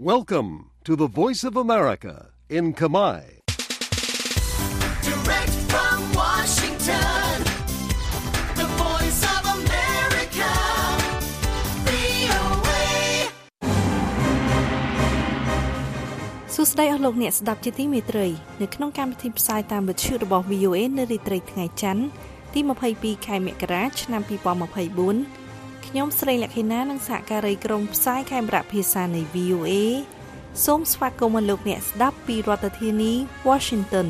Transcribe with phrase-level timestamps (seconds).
[0.00, 3.40] Welcome to the Voice of America in Kamai.
[5.08, 7.32] Direct from Washington,
[8.60, 10.52] the voice of America,
[11.88, 12.84] VOA.
[16.54, 18.26] សួស្តីអស់លោកអ្នកស្ដាប់ជាទីមេត្រី
[18.62, 22.04] នៅក្នុងកម្មវិធីផ្សាយតាមវិទ្យុរបស់ VOA នៅរាត្រីថ្ងៃច័ន្ទ
[22.54, 22.60] ទី
[22.94, 25.39] 22ខែមករាឆ្នាំ2024
[25.93, 29.71] ខ្ញុំស្រីលក្ខិណានិងសហការីក្រុមផ្សាយខេមរៈភាសានៃ VOA
[30.65, 33.11] សូមស្វាគមន៍លោកអ្នកស្ដាប់ពីរដ្ឋធានី
[33.47, 34.09] Washington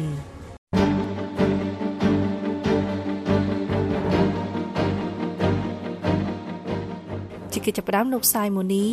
[7.51, 8.83] ជាកិច្ចចាប់ផ្ដើមលោកសាយម៉ូនី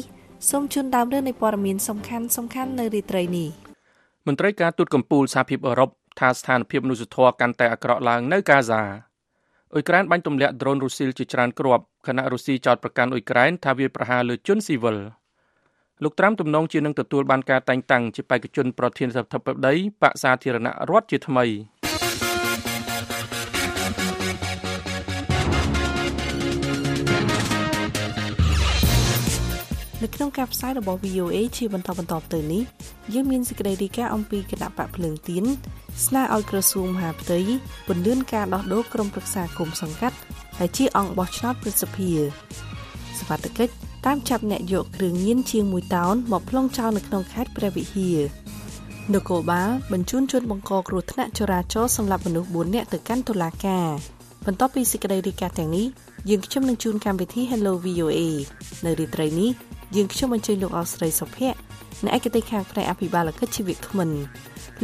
[0.51, 3.49] សូមជូនដើមរឿងនៃព័ត៌មានសំខាន់សំខាន់នៅរាត្រីនេះ
[4.27, 9.08] មន្ត្រីការទូតកម្ពុជាសហភាពអឺរ៉ុបថាស្ថានភាពមនុស្សធម៌កាន់តែអាក្រក់ឡើងនៅកាហ្សា
[9.73, 14.97] អ៊ុយក្រែនបាញ់ទម្លាក់ដ្រូនរុស្ស៊ីជាច្រើនគ្រាប់ខណៈរុស្ស៊ីចោទប្រកាន់អ៊ុយក្រែនថាវាប្រហារលើជនស៊ីវិល
[16.03, 21.45] លោកត្រាំទំនងជានឹងទទួលបានការតែងតាំងជាបេក្ខជនប្រធានសភាបតីបកសាធារណរដ្ឋជាថ្មី
[30.03, 32.63] នៅក្នុងការផ្សាយរបស់ VOA ជាបន្តបន្តទៅនេះ
[33.15, 35.45] យើងមានសេចក្តីរាយការណ៍អំពីគណៈបកភ្លើងទៀន
[36.07, 37.39] ស្នើឲ្យក្រសួងមហាផ្ទៃ
[37.89, 40.17] ពន្យាការដោះដូរក្រុមប្រឹក្សាគុំសង្កាត់
[40.59, 42.19] ហើយជាអង្គបោះឆ្នោតប្រសិទ្ធភាព
[43.19, 43.75] សវត្ថកិច្ច
[44.07, 48.19] តាមចាប់អ្នកយកគ្រឿងញៀនជាង1តោនមកប្លង់ចោលនៅក្នុងខេត្តព្រះវិហារ
[49.15, 53.89] នគរបាលបញ្ជូនជនបង្កគ្រោះថ្នាក់ចរាចរណ៍សម្រាប់មនុស្ស4នាក់ទៅកាន់តុលាការ
[54.47, 55.87] បន្ទាប់ពីសេចក្តីរាយការណ៍ទាំងនេះ
[56.29, 58.21] យើងខ្ញុំនឹងជូនកម្មវិធី Hello VOA
[58.85, 59.51] នៅរាត្រីនេះ
[59.97, 61.59] យើងខ្ញុំអញ្ជើញលោកអស្រីសុភ័ក្រ
[62.05, 64.11] អ្នកឯកទេសខាងផ្នែកអភិបាលកិច្ចជីវៈគ្មិន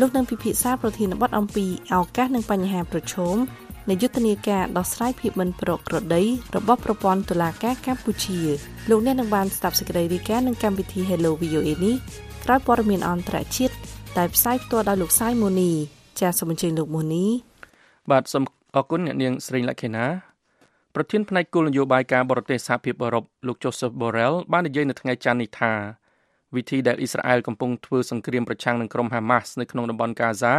[0.00, 3.36] លោកនឹងពិភាក្សាប្រធានបទអំពីឱកាសនិងបញ្ហាប្រឈម
[3.90, 6.22] នៃយុទ្ធនាការដោះស្រាយភាពមិនប្រក្រតី
[6.56, 8.38] របស់ប្រព័ន្ធតុលាការកម្ពុជា
[8.90, 11.94] លោកអ្នកនឹងបានស្ដាប់សេចក្តីរាយការណ៍នឹងកម្មវិធី Hello VOA នេះ
[12.44, 13.74] ក្រោយព័ត៌មានអន្តរជាតិ
[14.18, 15.70] ដែលផ្សាយផ្ទាល់ដោយលោកសាយម៉ូនី
[16.20, 17.26] ចាសសូមអញ្ជើញលោកម៉ូនី
[18.10, 18.42] បាទសូម
[18.76, 20.33] អរគុណអ្នកនាងស្រីលក្ខិណា
[20.94, 25.72] ប្រធានផ្នែកគោលនយោបាយការបរទេសសហភាពអឺរ៉ុបលោក Joseph Borrell បាននិយាយនៅថ្ងៃច័ន្ទនេះថា
[26.56, 30.54] វិធីដែលអ៊ីស្រាអែលកំពុងធ្វើសង្គ្រាមប្រឆាំងនឹងក្រុមហាម៉ាស់នៅក្នុងតំបន់កាហ្សា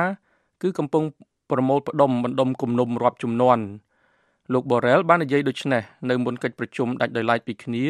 [0.61, 1.03] គឺកំពុង
[1.51, 3.59] ប្រមូលផ្ដុំបណ្ដុំគំនុំរាប់ចំនួន
[4.53, 7.85] លោក Borrell បាននិយាយដូចនេះនៅមុនកិច្ចប្រជុំដាច់ដោយឡែកពីគ្នា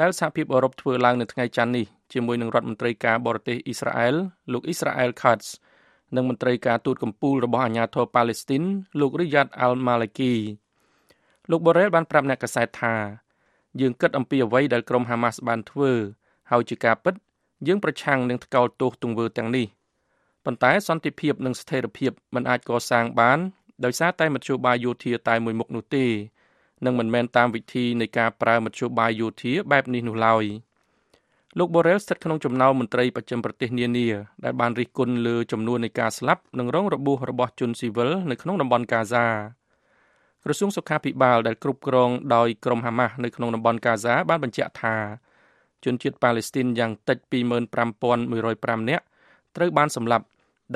[0.00, 4.14] ដែលសហភាពអឺរ៉ុបធ្វើឡើងនៅថ្ងៃច័ន្ទនេះជាមួយនឹងរដ្ឋមន្ត្រីការបរទេសអ៊ីស្រាអែល
[4.52, 5.46] លោក Israel Katz
[6.16, 8.62] និងមន្ត្រីការទូតកម្ពុជារបស់អាញាធរប៉ាឡេស្ទីន
[9.00, 10.34] លោក Riyad al-Maliki
[11.50, 12.94] លោក Borrell បានប្រាប់អ្នកកាសែតថា
[13.80, 15.92] យើងគិតអំពីអ្វីដែលក្រុមហាម៉ាស់បានធ្វើ
[16.50, 17.14] ហើយជាការពិត
[17.66, 19.66] យើងប្រឆាំងនឹងថ្កោលទោសទង្វើទាំងនេះ
[20.44, 23.38] ប៉ុន្តែសន្តិភាពនិងស្ថិរភាពមិនអាចកសាងបាន
[23.84, 26.06] ដោយសារតែមធ្យោបាយយោធាតែមួយមុខនោះទេ
[26.84, 30.44] និងមិនមែនតាមវិធីនៃការប្រើមធ្យោបាយយោធាបែបនេះនោះឡើយ
[31.58, 34.08] លោក Borrell ស្ថិតក្នុងចំណោមមន្ត្រីបច្ចឹមប្រទេសនានា
[34.44, 39.26] ដែលបានរិះគន់លើចំនួននៃការស្លាប់និងរងរបួសរបស់ជនស៊ីវិលនៅក្នុងតំបន់កាហ្សា
[40.44, 44.94] ក្រសួងសុខាភិបាលដែលគ្រប់គ្រងដោយក្រុមហាម៉ាស់នៅក្នុងតំបន់កាហ្សាបានបញ្ជាក់ថា
[45.84, 49.04] ជនជាតិប៉ាឡេស្ទីនយ៉ាងតិច25105នាក់
[49.56, 50.24] ត្រូវបានសម្លាប់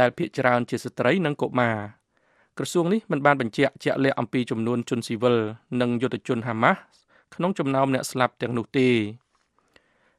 [0.00, 1.76] ដែលភាគច្រើនជាស្ត្រីនិងកុមារ
[2.58, 5.36] ក្រសួងនេះមិនបានបញ្ជាក់ជាក់លាក់អំពីចំនួនជនស៊ីវិល
[5.80, 6.78] និងយុទ្ធជនហាម៉ាស់
[7.34, 8.88] ក្នុងចំណោមអ្នកស្លាប់ទាំងនោះទេ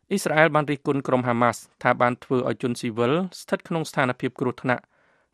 [0.10, 4.84] អ៊ីស្រាអែលបានរិះគន់ក្រុមហាម៉ាស់ថាបានធ្វើឲ្យជនស៊ីវិលស្ថិតក្នុងស្ថានភាពគ្រោះថ្នាក់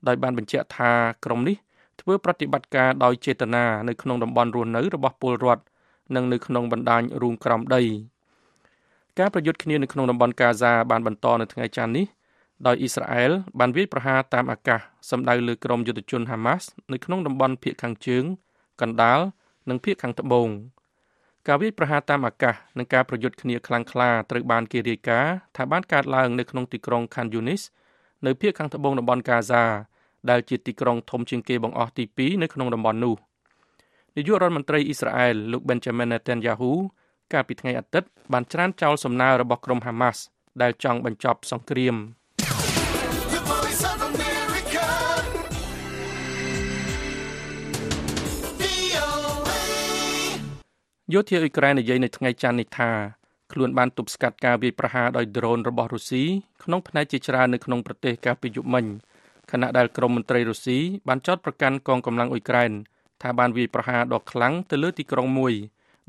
[0.07, 0.91] ដោយបានបញ្ជាក់ថា
[1.25, 1.57] ក្រុមនេះ
[2.01, 5.63] ធ្វើប្រតិបត្តិការដោយចេតនានៅក្នុងតំបន់រស់នៅរបស់ពលរដ្ឋ
[6.15, 7.81] និងនៅក្នុងបណ្ដាញរូងក្រោមដី
[9.19, 12.05] ការប្រយុទ្ធគ្នានៅក្នុងតំបន់កាហ្សាបានបន្តនៅថ្ងៃច័ន្ទនេះ
[12.67, 14.79] ដោយអ៊ីស្រាអែលបានវាយប្រហារតាមអាកាស
[15.09, 18.23] សម្ដៅលើក្រុមយុទ្ធជនហាម៉ាស់នៅក្នុងតំបន់ភៀកខាងជើង
[18.81, 19.19] កណ្ដាល
[19.69, 20.49] និងភៀកខាងត្បូង
[21.47, 27.61] ការវាយប្រហារតាមអាកាសនិងការប្រយុទ្ធគ្នាខ្លាំងក្លាត្រូវបានគេរាយការណ៍ថាបានកើតឡើងនៅក្នុងទីក្រុង Khan Yunis
[28.25, 29.63] នៅភៀកខាងត្បូងតំបន់កាហ្សា
[30.29, 33.15] ដែលជាទីក្រុងធំជាងគេបង្អស់ទី2នៅក្នុងតំបន់នោះ
[34.15, 36.71] នាយករដ្ឋមន្ត្រីអ៊ីស្រាអែលលោក Benjamin Netanyahu
[37.33, 40.21] កាលពីថ្ងៃអាទិត្យបានច្រានចោលសំណើរបស់ក្រុមហាម៉ាស់
[40.61, 41.95] ដែលចង់បញ្ចប់សង្គ្រាម។
[43.33, 44.85] The voice of America,
[48.61, 49.59] VOA.
[51.13, 52.91] យោធាអ៊ុយក្រែននិយាយនៅថ្ងៃច័ន្ទនេះថា
[53.51, 56.23] ខ្លួនបានទប់ស្កាត់ការវាយប្រហារដោយដ្រូនរបស់រុស្ស៊ី
[56.63, 58.85] ក្នុងផ្នែកជាច្រើននៅក្នុងប្រទេសកាលពីយប់មិញ
[59.51, 62.71] ខណៈដែលក្រមមន្ត្រីរុស្ស៊ីបានចោទប្រកាន់កងកម្លាំងអ៊ុយក្រែន
[63.21, 65.53] ថាបានវាយប្រហារដ៏ខ្លាំងទៅលើទីក្រុងមួយ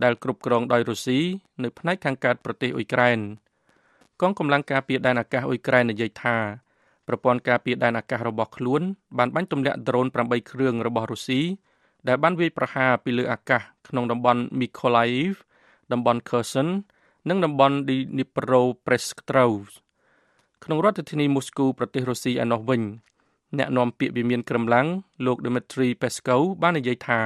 [0.04, 1.18] ដែលគ្រប់គ្រងដោយរុស្ស៊ី
[1.62, 3.18] នៅផ្នែកខាងកើតប្រទេសអ៊ុយក្រែន
[4.20, 6.36] កងកម្លាំងការពារដែនអាកាសអ៊ុយក្រែននិយាយថា
[7.08, 8.82] ប្រព័ន្ធការពារដែនអាកាសរបស់ខ្លួន
[9.18, 11.40] បានបាញ់ទម្លាក់ដ្រូន8គ្រឿងរបស់រុស្ស៊ី
[12.08, 15.34] ដែលបានវាយប្រហារពីលើអាកាសក្នុងតំបន់ Mykolaiv
[15.92, 16.68] តំបន់ Kherson
[17.28, 19.16] និងតំបន់ Dnipropetrovsk
[20.64, 22.82] ក្នុងរដ្ឋធានីមូស្គូប្រទេសរុស្ស៊ីឯណោះវិញ
[23.58, 24.86] អ្នកនាំពាក្យវិមានក្រមឡាំង
[25.26, 27.20] លោក Dmitry Peskov បាននិយាយថា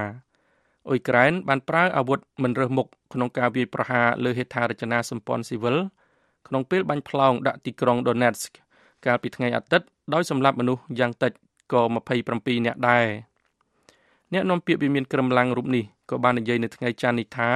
[0.88, 5.76] អ៊ុយក្រែនបានប្រើអាវុធមិនរើសមុខក្នុងការវាយប្រហារលើហេដ្ឋារចនាសម្ព័ន្ធស៊ីវិល
[6.48, 8.52] ក្នុងពេលបាញ់ផ្លោងដាក់ទីក្រុង Donetsk
[9.06, 11.32] កាលពីថ្ងៃអាទិត្យដោយសម្លាប់មនុស្សយ៉ាងតិច
[11.72, 11.82] ក៏
[12.24, 13.06] 27នាក់ដែរ
[14.32, 17.50] អ្នកនាំពាក្យវិមានក្រមឡាំងរូបនេះក៏បាននិយាយនៅថ្ងៃច័ន្ទនេះថា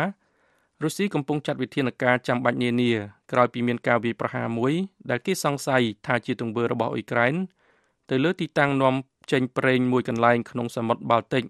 [0.82, 2.90] រុស្ស៊ីកំពុងចាត់វិធានការចាំបាច់នានា
[3.32, 4.72] ក្រោយពីមានការវាយប្រហារមួយ
[5.11, 7.34] ដែលគេសង្ស័យថាជាទង្វើរបស់អ៊ុយក្រែន
[8.10, 8.94] ទៅលើទីតាំងនាំ
[9.32, 11.44] ចេញប្រេងមួយកន្លែងក្នុងសមុទ្របាល់ទិក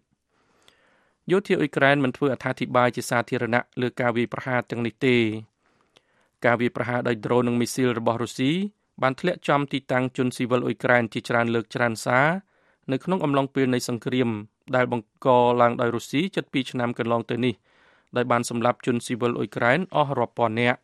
[1.31, 5.17] យោធាអ៊ុយក្រែនមិនធ្វើអត្ថាធិប្បាយជាសាធារណៈលើការវាយប្រហារទាំងនេះទេ
[6.45, 8.53] ការវាយប្រហារដោយដ្រូននិងមីស៊ីលរបស់រុស្ស៊ី
[9.03, 12.29] បានធ្លាក់ចំទីតាំងជនស៊ីវិលអ៊ុយក្រែនជាច្រើនលើកច្រើនសារ
[12.93, 14.29] នៅក្នុងអំឡុងពេលនៃសង្គ្រាម
[14.77, 15.29] ដែលបង្ក
[15.61, 17.55] ឡើងដោយរុស្ស៊ីជិត2ឆ្នាំកន្លងទៅនេះ
[18.17, 20.81] ដោយបានសម្លាប់ជនស៊ីវិលអ៊ុយក្រែនអស់រាប់ពាន់នាក់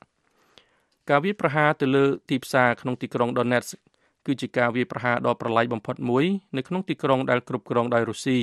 [1.11, 3.79] ការវាយប្រហារទៅលើទីផ្សារក្នុងទីក្រុង Donetsk
[4.27, 6.25] គឺជាការវាយប្រហារដ៏ប្រឡាយបំផុតមួយ
[6.57, 8.39] នៅក្នុងទីក្រុងដែលគ្រប់គ្រងដោយរុស្ស៊ី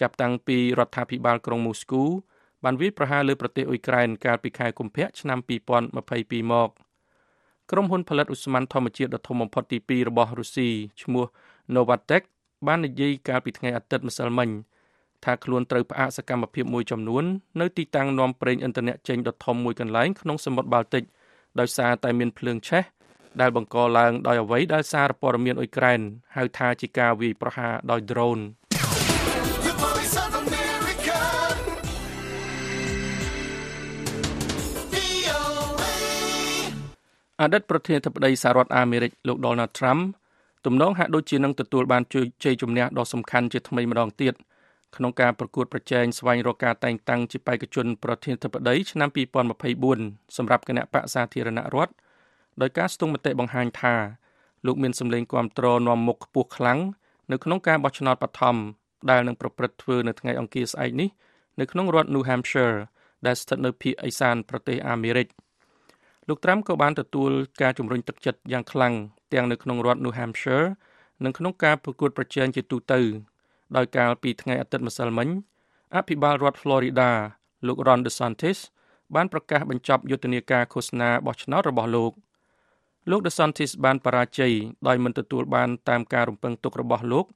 [0.00, 2.02] ចាប់តាំងពីរដ្ឋាភិបាលក្រុងមូស្គូ
[2.64, 6.70] បានវាយប្រហារលើប្រទេសអ៊ុយក្រែនកាលពីខែកុម្ភៈឆ្នាំ2022មក
[7.70, 10.68] ក្រុមហ៊ុនផលិតឧស្ម័នធម្មជាតិដ៏ធំបំផុតទី2របស់រុស្ស៊ី
[11.02, 11.24] ឈ្មោះ
[11.74, 12.22] Novatek
[12.66, 14.48] បាននិយាយកាលពីថ្ងៃអាទិត្យម្សិលមិញ
[15.24, 17.24] ថាខ្លួនត្រូវផ្អាកសកម្មភាពមួយចំនួន
[17.60, 21.02] នៅទីតាំងនាំប្រេងឥន្ធនៈចេញដ៏ធំមួយកន្លែងក្នុងសមុទ្របាល់ទិក
[21.60, 22.82] ដោយសារតែមានភ្លើងឆេះ
[23.40, 26.00] ដែលបង្កឡើងដោយអ្វីដែលសារព័ត៌មានអ៊ុយក្រែន
[26.36, 28.38] ហៅថាជាការវាយប្រហារដោយដ្រូន
[29.66, 31.18] The voice of America.
[34.92, 35.92] VOA.
[37.40, 40.02] អតីតប្រធានាធិបតីសហរដ្ឋអាមេរិកលោក Donald Trump
[40.66, 44.34] ទំនងហាក់ដូចជានឹងទទួលបានជ័យជ័យជំនះដ៏សំខាន់ជាថ្មីម្ដងទៀត
[44.96, 49.08] ក្នុងការប្រកួតប្រជែងស្វែងរកការតែងតាំងជាបេក្ខជនប្រធានាធិបតីឆ្នាំ
[49.72, 51.92] 2024សម្រាប់គណៈបក្សសាធារណរដ្ឋ
[52.60, 53.94] ដោយការស្ទង់មតិបង្ហាញថា
[54.66, 56.78] លោកមានសម្លេងគាំទ្រនាំមុខខ្ពស់ខ្លាំង
[57.32, 58.56] នៅក្នុងការបោះឆ្នោតបឋម
[59.10, 61.08] ដែលនឹងប្រព្រឹត្តធ្វើនៅថ្ងៃអង្គារស្អែកនេះ
[61.60, 62.76] នៅក្នុងរដ្ឋ New Hampshire
[63.26, 65.26] ដែលស្ថិតនៅភាគឦសានប្រទេសអាមេរិក
[66.28, 67.30] លោកត្រាំក៏បានទទួល
[67.62, 68.94] ការជំរុញទឹកចិត្តយ៉ាងខ្លាំង
[69.32, 70.66] ទាំងនៅក្នុងរដ្ឋ New Hampshire
[71.24, 73.00] និងក្នុងការប្រកួតប្រជែងជាទូទៅ
[73.76, 75.28] ដោយកាលពីថ្ងៃអាទិត្យម្សិលមិញ
[75.96, 77.10] អភិបាលរដ្ឋ Florida
[77.66, 78.58] លោក Ron DeSantis
[79.14, 82.12] បានប្រកាសបញ្ចប់យុទ្ធនាការឃោសនាបោះឆ្នោតរបស់លោក
[83.08, 84.52] លោក DeSantis បានបរាជ័យ
[84.86, 87.26] ដោយមិនទទួលបានតាមការរំពឹងទុករបស់លោក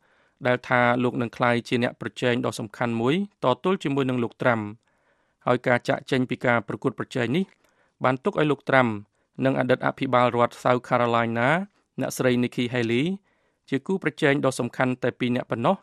[0.47, 3.15] ដែលថាលោកនឹងក្លាយជាអ្នកប្រជែងដ៏សំខាន់មួយ
[3.45, 4.61] តទល់ជាមួយនឹងលោកត្រាំ
[5.47, 7.45] ហើយការចាក់ចេញពីការប្រកួតប្រជែងនេះ
[8.05, 8.87] បានទុកឲ្យលោកត្រាំ
[9.45, 11.49] និងអតីតអភិបាលរដ្ឋ South Carolina
[12.01, 13.05] អ្នកស្រី Nikki Haley
[13.69, 15.77] ជាគូប្រជែងដ៏សំខាន់តែពីរនាក់ប៉ុណ្ណោះ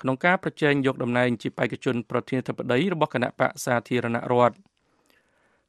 [0.00, 4.56] ក្នុងការប្រជែងយកតំណែងជាបេក្ខជនប្រធានាធិបតីរបស់គណៈបកសាធារណរដ្ឋ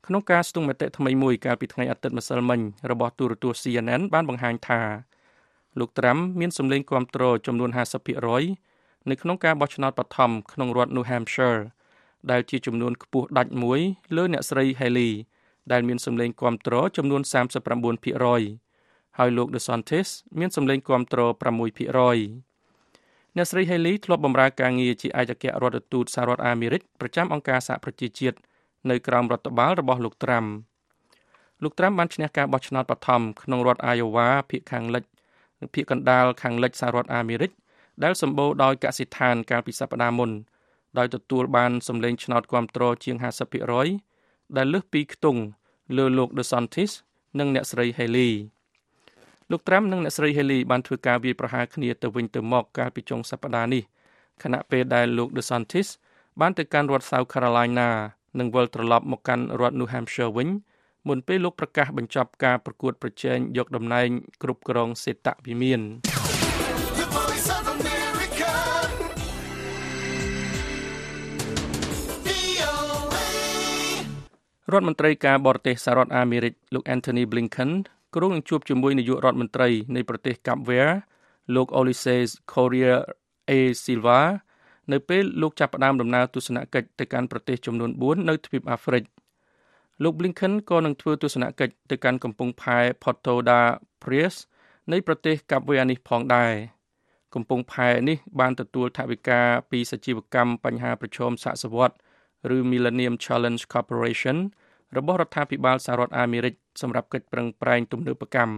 [0.07, 2.59] ក្នុងការស្ទង់មតិថ្មីមួយកាលពីថ្ងៃអាទិត្យម្សិលមិញ
[2.91, 4.81] របស់ទូរទស្សន៍ CNN បានបង្ហាញថា
[5.79, 7.69] លោកត្រាំមានសម្លេងគាំទ្រចំនួន
[8.39, 11.61] 50%នៅក្នុងការបោះឆ្នោតបឋមក្នុងរដ្ឋ New Hampshire
[12.31, 13.79] ដែលជាចំនួនខ្ពស់ដាច់មួយ
[14.15, 15.11] លើអ្នកស្រី Haley
[15.71, 17.21] ដែលមានសម្លេងគាំទ្រចំនួន
[17.99, 20.07] 39%ហើយលោក DeSantis
[20.39, 21.33] មានសម្លេងគាំទ្រ6%
[23.35, 28.37] អ្នកស្រី Haley ធ្លាប់បម្រើការងារជាឯកអគ្គរដ្ឋទូតសហរដ្ឋអាមេរិកប្រចាំអង្គការសហប្រជាជាតិ
[28.89, 30.45] នៅក្រោមរដ្ឋបាលរបស់លោកត្រាំ
[31.63, 35.03] លោកត្រាំបានឈ្នះការបោះឆ្នោតបឋមក្នុងរដ្ឋ Iowa ភាគខាងលិច
[35.73, 37.51] ភាគកណ្ដាលខាងលិចសហរដ្ឋអាមេរិក
[38.03, 40.31] ដែលសម្បូរដោយកសិដ្ឋានកាលពីសប្តាហ៍មុន
[40.97, 43.15] ដោយទទួលបានសម្លេងឆ្នោតគ្រប់គ្រងជាង
[43.85, 45.41] 50%ដែលលើសពីខ្ទង់
[45.97, 46.91] លើលោក DeSantis
[47.39, 48.31] និងអ្នកស្រី Haley
[49.51, 53.83] លោកត្រាំនិងអ្នកស្រី Haley បានធ្វើការវាយប្រហារគ្នាទៅវិញទៅមកកាលពីចុងសប្តាហ៍នេះ
[54.43, 55.87] ខណៈពេលដែលលោក DeSantis
[56.39, 57.87] បានទៅកាន់រដ្ឋ South Carolina
[58.39, 60.49] និងវិលត្រឡប់មកកាន់រដ្ឋ New Hampshire វិញ
[61.07, 64.07] មុនពេលលោកប្រកាសបញ្ចប់ការប្រកួតប្រជែងយកតំណែង
[64.43, 65.81] គ្រប់គ្រងសេតវិមាន
[66.99, 68.51] The voice of America.
[72.25, 73.25] VOA.
[74.71, 77.71] រដ្ឋមន្ត្រីការបរទេសសហរដ្ឋអាមេរិកលោក Anthony Blinken
[78.15, 80.81] គ្រោងនឹងជួបជាមួយនាយករដ្ឋមន្ត្រីនៃប្រទេសកាប់វែ
[81.55, 82.95] លោក Ulises Correa
[83.49, 83.51] A
[83.83, 84.19] Silva
[84.91, 89.03] នៅពេលលោកចាប់ផ្ដើមដំណើរទស្សនកិច្ចទៅកាន់ប្រទេសចំនួន4នៅទ្វីបអាហ្វ្រិក
[90.03, 93.59] លោក Blinken ក៏នឹងធ្វើទស្សនកិច្ចទៅកាន់កំពង់ផែ Porto da
[94.01, 94.27] Praia
[94.91, 96.53] នៃប្រទេសកាប់វែនេះផងដែរ
[97.33, 101.95] កំពង់ផែនេះបានទទួលថវិកាពីសជីវកម្មបញ្ហាប្រឈមសហសវត្ត
[102.55, 104.37] ឬ Millennium Challenge Corporation
[104.97, 108.53] របស់រដ្ឋាភិបាលសហរដ្ឋអាមេរិកសម្រាប់កិច្ចប្រឹងប្រែងទំនើបកម្ម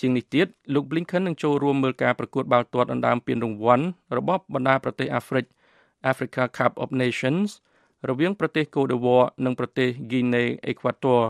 [0.00, 3.84] ជាងនេះទៀតលោក Blinken នឹងចូលរួមមើលការប្រកួតបាល់ទាត់ដណ្ដើមពានរង្វាន់
[4.16, 5.44] របស់បណ្ដាប្រទេសអាហ្វ្រិក
[6.10, 7.48] Africa Cup of Nations
[8.08, 11.22] រវាងប្រទេសកូដឺវ៉ានិងប្រទេស Guinea Equator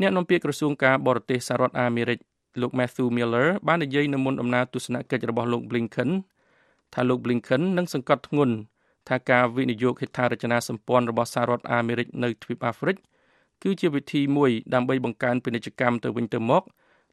[0.00, 2.18] អ្នកនាំពាក្យក្រសួងការបរទេសសហរដ្ឋអាមេរិក
[2.60, 6.10] លោក Matthew Miller បាននិយាយនៅមុនដំណើរទស្សនកិច្ចរបស់លោក Blinken
[6.94, 8.54] ថាលោក Blinken នឹងសង្កត់ធ្ងន់
[9.08, 12.96] ថាការវិនិយោគហេដ្ឋារចនាសម្ព័ន្ធរបស់សហរដ្ឋអាមេរិកនៅទ្វីបអាហ្វ្រិក
[13.62, 16.62] គឺជាវិធីមួយដើម្បីបង្កើនពាណិជ្ជកម្មទៅវិញទៅមក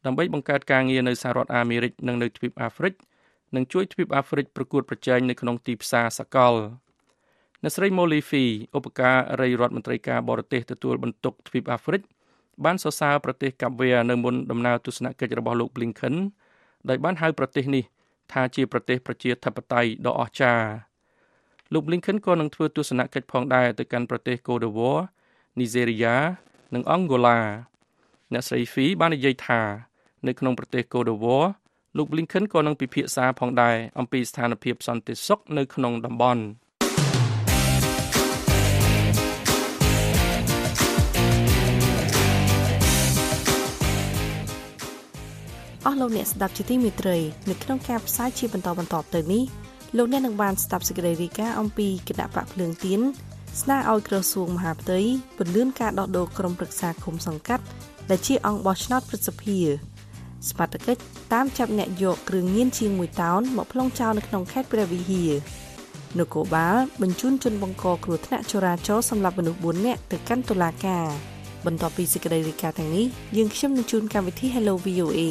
[0.06, 2.94] ដើម្បីបង្កើតការងារនៅសហរដ្ឋអាមេរិកនិងនៅទ្វីបអាហ្វ្រិក
[3.56, 6.54] និងជួយទ្វីបអាហ្វ្រិកប្រកួតប្រជែងនៅក្នុងទីផ្សារសកល
[7.64, 12.02] អ្នកស្រី Molly Fee ឧបការីរដ្ឋមន្ត្រីការបរទេសទទួលបន្ទុកទ្វីបអាហ្វ្រិក
[12.66, 16.16] បានសរសើរប្រទេសកាប់វេនៅមុនដំណើរទស្សនកិច្ចរបស់លោក Blinken
[16.90, 17.84] ដោយបានហៅប្រទេសនេះ
[18.32, 20.70] ថាជាប្រទេសប្រជាធិបតេយ្យដ៏អស្ចារ្យ
[21.74, 24.94] លោក Blinken ក៏នឹងធ្វើទស្សនកិច្ចផងដែរទៅកាន់ប្រទេសកូដឺវ៉ា
[25.60, 26.16] នីហ្សេរីយ៉ា
[26.74, 27.40] និងអង់ហ្គោឡា
[28.34, 29.89] អ្នកស្រី Fee បាននិយាយថា
[30.28, 31.40] នៅក្នុងប្រទេសកូដឺវ៉ា
[31.98, 36.44] លោក Blinken ក៏នឹងពិភាក្សាផងដែរអំពីស្ថានភាពសន្តិសុខនៅក្នុងតំបន់
[45.86, 47.18] អស់លោកអ្នកស្ដាប់ជាទីមេត្រី
[47.50, 49.44] នៅក្នុងការផ្សាយជាបន្តបន្ទាប់ទៅនេះ
[49.98, 53.00] លោកអ្នកនឹងបានស្ដាប់សេចក្តីរាយការណ៍អំពីគណៈបកភ្លើងទៀន
[53.62, 55.00] ស្នើឲ្យក្រសួងមហាផ្ទៃ
[55.38, 57.64] ពន្យាការដោះដូរក្រុមប្រឹក្សាគុំសង្កាត់
[58.10, 59.60] ដែលជាអង្គបោះឆ្នោតព្រឹទ្ធសភា
[60.48, 61.02] ស្មាតកិច្ច
[61.34, 65.32] តាមចាប់អ្នកយកគ្រឿងញៀនជាង1តោនមកប្លង់ចោលនៅក្នុងខេត្តព្រះវិហារ
[66.20, 71.06] នគរបាលបញ្ជូនជនបង្កគ្រោះថ្នាក់ចរាចរណ៍សម្រាប់មនុស្ស4នាក់ទៅកាន់តុលាការ
[71.66, 73.06] បន្ទាប់ពីសេចក្តីរាយការណ៍ទាំងនេះ
[73.38, 75.22] យើងខ្ញុំនឹងជូនកម្មវិធី Hello VOA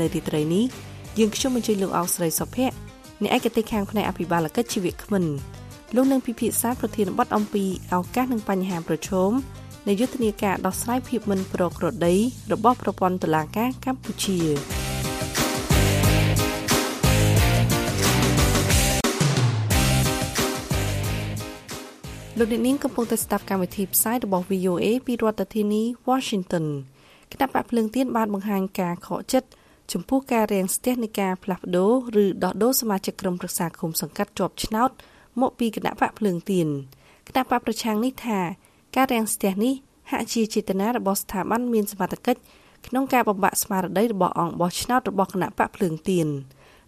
[0.00, 0.64] នៅទីត្រីនេះ
[1.18, 2.76] យើងខ្ញុំអញ្ជើញលោកអោស្រីសុភ័ក្រ
[3.22, 5.24] អ្នកឯកទេសខាងផ្នែកអភិបាលកិច្ចជីវៈគ្មិន
[5.94, 9.30] លោកនឹងពិភាក្សាប្រធានបទអំពីឱកាសនិងបញ្ហាប្រឈម
[9.88, 12.14] នៃយុទ្ធនាការដោះស្រាយភាពមិនប្រក្រតី
[12.52, 14.38] របស់ប្រព័ន្ធតុលាការកម្ពុជា
[22.38, 26.66] លោកអ្នកនាងកំពុងតែស្ដាប់កម្មវិធីផ្សាយរបស់ VOA ពីរដ្ឋធានី Washington
[27.32, 29.48] គណៈបកភ្លើងទៀនបានបង្ហាញការខកចិត្ត
[29.92, 34.90] ចំពោះការរាំងស្ទះនៃការផ្លាស់ប្ដូរឬដោះដូរសមាជិកក្រុមប្រឹក្សាគុំសង្កាត់ជាប់ឆ្នោត
[35.40, 36.68] មកពីគណៈបកភ្លើងទៀន
[37.28, 38.40] គណៈបកប្រឆាំងនេះថា
[38.96, 39.74] ការរាំងស្ទះនេះ
[40.10, 42.40] ហាក់ជាចេតនារបស់ស្ថាប័នមានសមត្ថកិច្ច
[42.86, 46.26] ក្នុងការបំបាក់ស្មារតីរបស់អង្គបោះឆ្នោតរបស់គណៈបកភ្លើងទៀន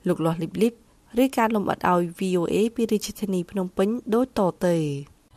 [0.09, 0.75] លោកលាស់លីបលីប
[1.23, 4.75] ឬការលំអិតឲ្យ VOA ពីរាជធានីភ្នំពេញដូចតទៅ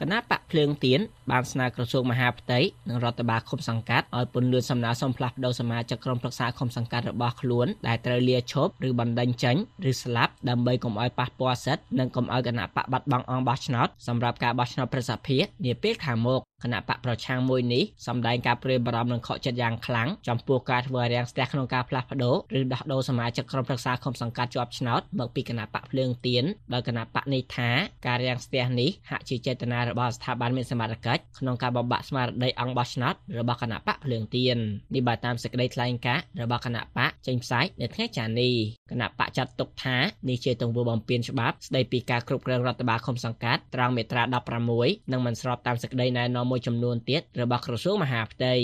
[0.02, 1.00] គណៈបកភ្លើងទៀន
[1.32, 2.60] បានស្នើក្រសួងមហាផ្ទៃ
[2.90, 9.56] និងរដ្ឋបាលឃុំសង្កាត់ឲ្យពន្យាសំណើសុំផ្លាស់ប្តូរសមាជិកក្រុមប្រឹក្សាឃុំសង្កាត់របស់ខ្លួនដែលត្រូវលាឈប់ឬបណ្តេញចេញ
[9.90, 27.70] ឬស្លាប់ដើម្បីកុំឲ្យប៉ះពាល់សិទ្ធិនិងកុំឲ្យគណៈបកបាត់បង់អង្គបោះឆ្នោតសម្រាប់ការបោះឆ្នោតប្រសិទ្ធភាពនាពេលខាងមុខគណៈបកប្រឆាំងមួយនេះសម្ដែងការព្រួយបារម្ភនិងខកចិត្តយ៉ាងខ្លាំងចំពោះការធ្វើរាំងស្ទះក្នុងការផ្លាស់ប្ដូរឬដោះដូរសមាជិកក្រុមប្រឹក្សាឃុំសង្កាត់ជាប់ឆ្នោតមកពីគណៈបកភ្លើងទៀនដោយគណៈបកនេះថា
[28.08, 34.58] ការរាំងស្ទះនេះហាក់ជាចេតនារបស់ស្ថាប័នមានសមត្ថកិច្ចក្នុងការបំបាក់ស្មារតីអង្គបោះឆ្នោតរបស់គណៈបកភ្លើងទៀន
[34.94, 38.54] នេះបើតាមសេចក្តីថ្លែងការណ៍របស់គណៈបកចេញផ្សាយនៅថ្ងៃច័ន្ទនេះ
[38.92, 39.98] គណៈបកចាត់ទុកថា
[40.30, 44.24] នេះជាទង្វើបំពានច្បាប់ស្តីពីការគ្រប់គ្រងរដ្ឋបាលឃុំសង្កាត់ត្រង់មាត្រា
[44.68, 48.56] 16និងមិនស្របតាមសេចក្តីណែនាំមួយចំនួនទៀតរបស់ក្រសួងមហាផ្ទៃ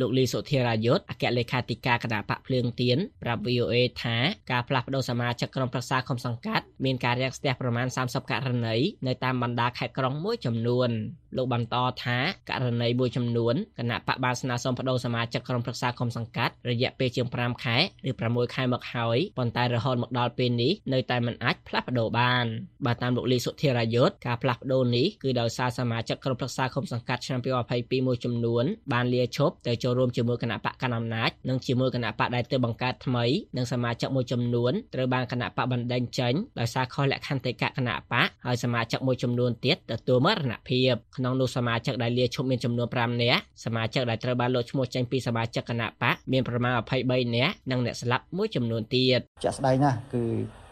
[0.00, 4.16] លោកលីសុធារាយុទ្ធអគ្គលេខាធិការគណៈបកភ្លើងទៀនប្រាប់ VOA ថា
[4.50, 10.90] ការផ្លាស់ប្តូរសមាជិកក្រុមប្រឹក្សាគុំសង្កាត់មានការរាំងស្ទះប្រមាណ30ករណីនៅតាមបណ្ដាខេត្តក្រុងមួយចំនួន
[11.36, 12.18] លោកបន្តថា
[12.50, 17.76] ករណីមួយចំនួនគណៈបកបានស្នើសុំបដូរសមាជិកក្រុមប្រឹក្សាគុំសង្កាត់រយៈពេលជាង5ខែ
[18.08, 22.44] ឬ6ខែមកហើយប៉ុន្តែរហូតមកដល់ពេលនេះនៅតែមិនអាចផ្លាស់ប្ដូរបាន
[22.86, 33.24] បើតាមលោកលីសុធារាយុទ្ធការផ្លាស់ប្ដូរនេះគឺដោយសារសមាជិកក្រុមប្រឹក្សាគុំសង្កាត់ឆ្នាំ2022មួយចំនួនបានលាឈប់ទៅចូលរួមជាមួយគណៈបកកណ្ដាលអំណាចនិងជាមួយគណៈបកដែលទើបបង្កើតថ្មី
[33.56, 46.72] និងសមាជិកមួយចំនួនត្រូវបានគណៈបកបណ្ដេញចេញដោយសារខុសលក្ខន្តិកៈគណៈបកហើយសមាជិកមួយចំនួនទៀតទទួលមរណភាពក្នុងនោះសមាជិកដែលលាឈប់មានចំនួន5នាក់សមាជិកដែលត្រូវបានលុបឈ្មោះចេញពីសមាជិកគណៈបកមានប្រមាណ
[47.04, 50.24] 23នាក់និងអ្នកស្លាប់មួយចំនួនទៀតជាក់ស្ដែងណាស់គឺ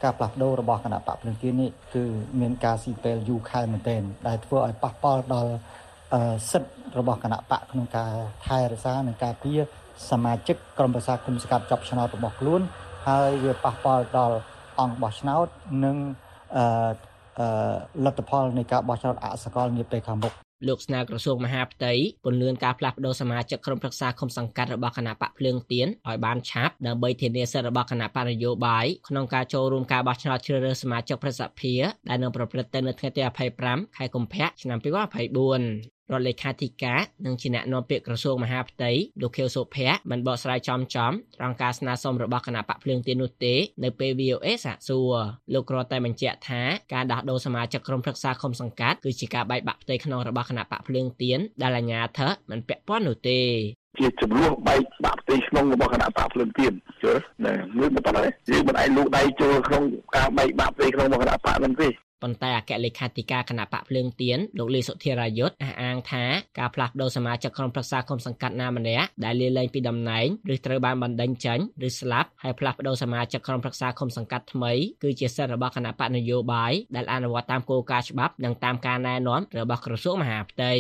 [0.03, 2.05] ការផ្លាស់ប្ដូររបស់គណៈបកភ្លឹងទៀននេះគឺ
[2.41, 5.53] មានការស៊ីពេលយូរខែមែនទែនដែលធ្វើឲ្យប៉ះពាល់ដល់
[6.51, 8.13] សិទ្ធិរបស់គណៈបកក្នុងការ
[8.47, 9.61] ថែរក្សានិងការពារ
[10.11, 12.61] សមាជិកក្រុមប្រឹក្សាគុំសង្កាត់ចាប់ឆ្នោតរបស់ខ្លួន
[13.09, 14.37] ហើយវាប៉ះពាល់ដល់
[14.81, 15.47] អង្គបោះឆ្នោត
[15.85, 15.97] និង
[16.57, 16.65] អឺ
[18.05, 20.33] លទ្ធផលនៃការបោះឆ្នោតអសកលនាពេលខាងមុខ
[20.69, 21.93] លោកស្នើក្រសួងមហាផ្ទៃ
[22.25, 33.21] ពន្យាការផ្លាស់ប្តូរសមាជិកក្រុមប្រឹក្សាគុំសង្កាត់របស់គណៈបកភ្លើងទៀនឲ្យបានឆាប់ដើម្បីធានាសិទ្ធិរបស់គណៈបកនយោបាយក្នុងការចូលរួមការបោះឆ្នោតជ្រើសរើសសមាជិកប្រសិទ្ធភាពដែលនឹងប្រព្រឹត្តទៅនៅថ្ងៃទី
[33.61, 38.91] 25ខែកុម្ភៈឆ្នាំ2024 រដ្ឋលេខាធិការនិងជាអ្នកនាំពាក្យក្រសួងមហាផ្ទៃ
[39.23, 43.55] លោកខៀវសុភ័ក្របានបកស្រាយចំចំត្រង់ការស្នើសុំរបស់គណៈបកភ្លើងទៀននោះទេ
[43.85, 45.15] នៅពេល VOA សាកសួរ
[45.55, 53.41] លោកគ្រាន់តែបញ្ជាក់ថាការដោះដូរសមាជិកក្រុមប្រឹក្សាឃុំសង្កាត់គឺជាការបែកបាក់ផ្ទៃក្នុងរបស់គណៈបកភ្លើងទៀនដែលអាជ្ញាធរមិនពាក់ព័ន្ធនោះទេ
[53.99, 57.13] ជាចំនួនបែកបាក់ផ្ទៃក្នុងរបស់គណៈបកភ្លើងទៀនជឿ
[57.45, 59.83] ណាមួយមិនប៉ុណ្ណេះយើងមិនអាចលូកដៃចូលក្នុង
[60.17, 61.89] ការបែកបាក់ផ្ទៃក្នុងរបស់គណៈបកនឹងទេ
[62.23, 66.25] ប៉ុន្តែអគ្គលេខាធិការគណៈបកភ្លើងទៀនលោកលីសុធិរាយុទ្ធអះអាងថា
[66.59, 80.73] ការផ្លាស់ប្តូរសមាជិកក្រុមប្រឹក្សាគុំសង្កាត់ណាម្នាក់ដែលលាលែងពីតំណែងឬត្រូវបានបណ្តេញចេញឬស្លាប់ហើយផ្លាស់ប្តូរសមាជិកក្រុមប្រឹក្សាគុំសង្កាត់ថ្មីគឺជាសិទ្ធិរបស់គណៈបកនយោបាយដែលអនុវត្តតាមគោលការណ៍ច្បាប់និងតាមការណែនាំរបស់ក្រសួងមហាផ្ទៃ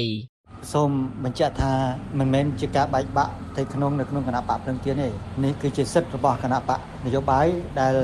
[0.73, 0.90] សូម
[1.25, 1.73] បញ្ជាក់ថា
[2.18, 5.09] មិនមែនជាការបែកបាក់ទៅក្នុងនៅក្នុងគណៈបកភ្លឹងទៀនទេ
[5.44, 7.47] នេះគឺជាសិទ្ធិរបស់គណៈបកនយោបាយ
[7.80, 7.94] ដែល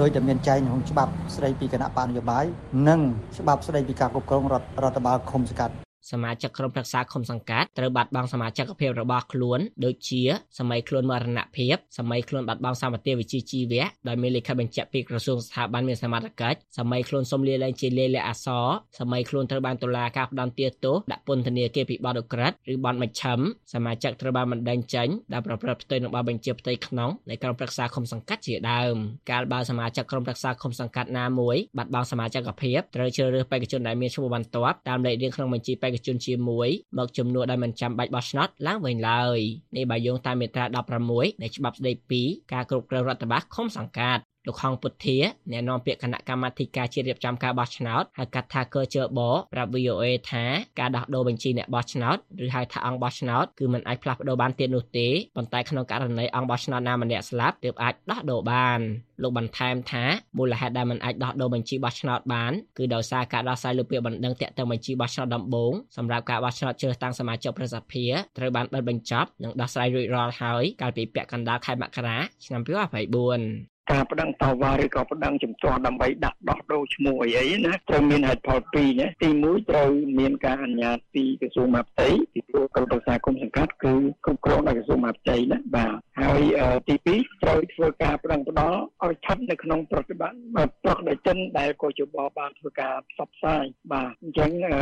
[0.00, 2.44] ដោយតែមានចែងក្នុងច្បាប់ស្ដីពីគណៈបកនយោបាយ
[2.88, 3.00] និង
[3.38, 10.22] ច្បាប់ស្ដីពីការគ្រប់គ្រងរដ្ឋរដ្ឋបាលឃុំសង្កាត់ សមាជិកក្រុមប្រឹក្សាឃុំសង្កាត់ត្រូវបាត់បង់សមាជិកភាពរបស់ខ្លួនដូចជា
[10.58, 18.66] សម័យខ្លួនមរណភាពសម័យខ្លួនបាត់បង់សម្បត្តិវិជ្ជាជីវៈដោយមានលិខិតបញ្ជាក់ពីក្រសួងស្ថាប័នមានសមត្ថកិច្ចសម័យខ្លួនសុំលាលែងជាលាយលក្ខណ៍អក្សរ
[18.98, 23.38] សម័យខ្លួនត្រូវបានតុលាការផ្តន្ទាទោសដាក់ពន្ធនាគារពីបទឧក្រិដ្ឋឬបទមជ្ឈិម
[23.74, 28.94] សមាជិកត្រូវបានបណ្តេញចេញដែលប្រព្រឹត្តផ្ទុយនឹងបទបញ្ជាផ្ទៃក្នុងនៃក្រុមប្រឹក្សាឃុំសង្កាត់ជាដើម
[29.30, 39.38] កាលបើសមាជិកក្រុមប្រឹក្សាឃុំសង្កាត់ណាមួយបាត់បង់សមាជិកភាពត្រូវជ្រើសរើសបេក្ខជនដែលមានឈ្មោះបន្ទាប់តាមលេខរៀងក្នុងបញ្ជីបេក្ខជនជាមួយមកជំនួសដោយមិនចាំបាច់បោះឆ្នោតឡើងវិញឡើយ
[39.76, 40.64] នេះបើយោងតាមមាត្រា
[41.04, 45.18] 16នៃច្បាប់ស្តីពីការគ្រប់គ្រងរដ្ឋបាលឃុំសង្កាត់ លោកហងពុទ្ធា
[45.52, 49.20] អ្នកនាំពាក្យគណៈកម្មាធិការជាតិរៀបចំការបោះឆ្នោតហៅកាត់ថាកជប
[49.52, 50.44] ប្រាប់ VOA ថា
[50.80, 58.78] ការដោះដូរបញ្ជីអ្នកបោះឆ្នោតឬហៅថាអង្គបោះឆ្នោតគឺមិនអាចផ្លាស់ប្ដូរបានទៀតនោះទេប៉ុន្តែក្នុងករណីអង្គបោះឆ្នោតណាម្នាក់ស្លាប់ទើបអាចដោះដូរបាន
[59.22, 60.04] លោកបន្ថែមថា
[60.38, 90.36] មូលហេតុដែលមិនអាចដោះដូរបញ្ជីបោះឆ្នោតបានគឺដោយសារការដោះស្រាយលើពាក្យបណ្ដឹងតាក់ទងបញ្ជីបោះឆ្នោតដំបូងសម្រាប់ការបោះឆ្នោតជ្រើសតាំងសមាជិកប្រសិទ្ធភាពត្រូវបានបិទបញ្ចប់និងដោះស្រាយរួចរាល់ហើយកាលពីពាក់កណ្ដាលខែមករាឆ្នាំ2024 ការប្តឹងតវ៉ាឬក៏ប្តឹងជំទាស់ដើម្បីដាក់ដោះដូរឈ្មោះអីអីណាត្រូវមានហេតុផលពីរណាទី1ត្រូវមានការអនុញ្ញាតពីក្រសួងមហាផ្ទៃពីព្រោះក្រុមប្រឹក្សាគុំសង្កាត់គឺគ្រប់គ្រងដោយក្រសួងមហាផ្ទៃណាបាទហើយអឺទី2ត្រូវធ្វើការប្តឹងផ្តល់ឲ្យស្ថិតនៅក្នុងប្រតិបត្តិ
[90.84, 94.76] ប្រតិជនដែលកោជបបានធ្វើការផ្សព្វផ្សាយបាទអញ្ចឹងអឺ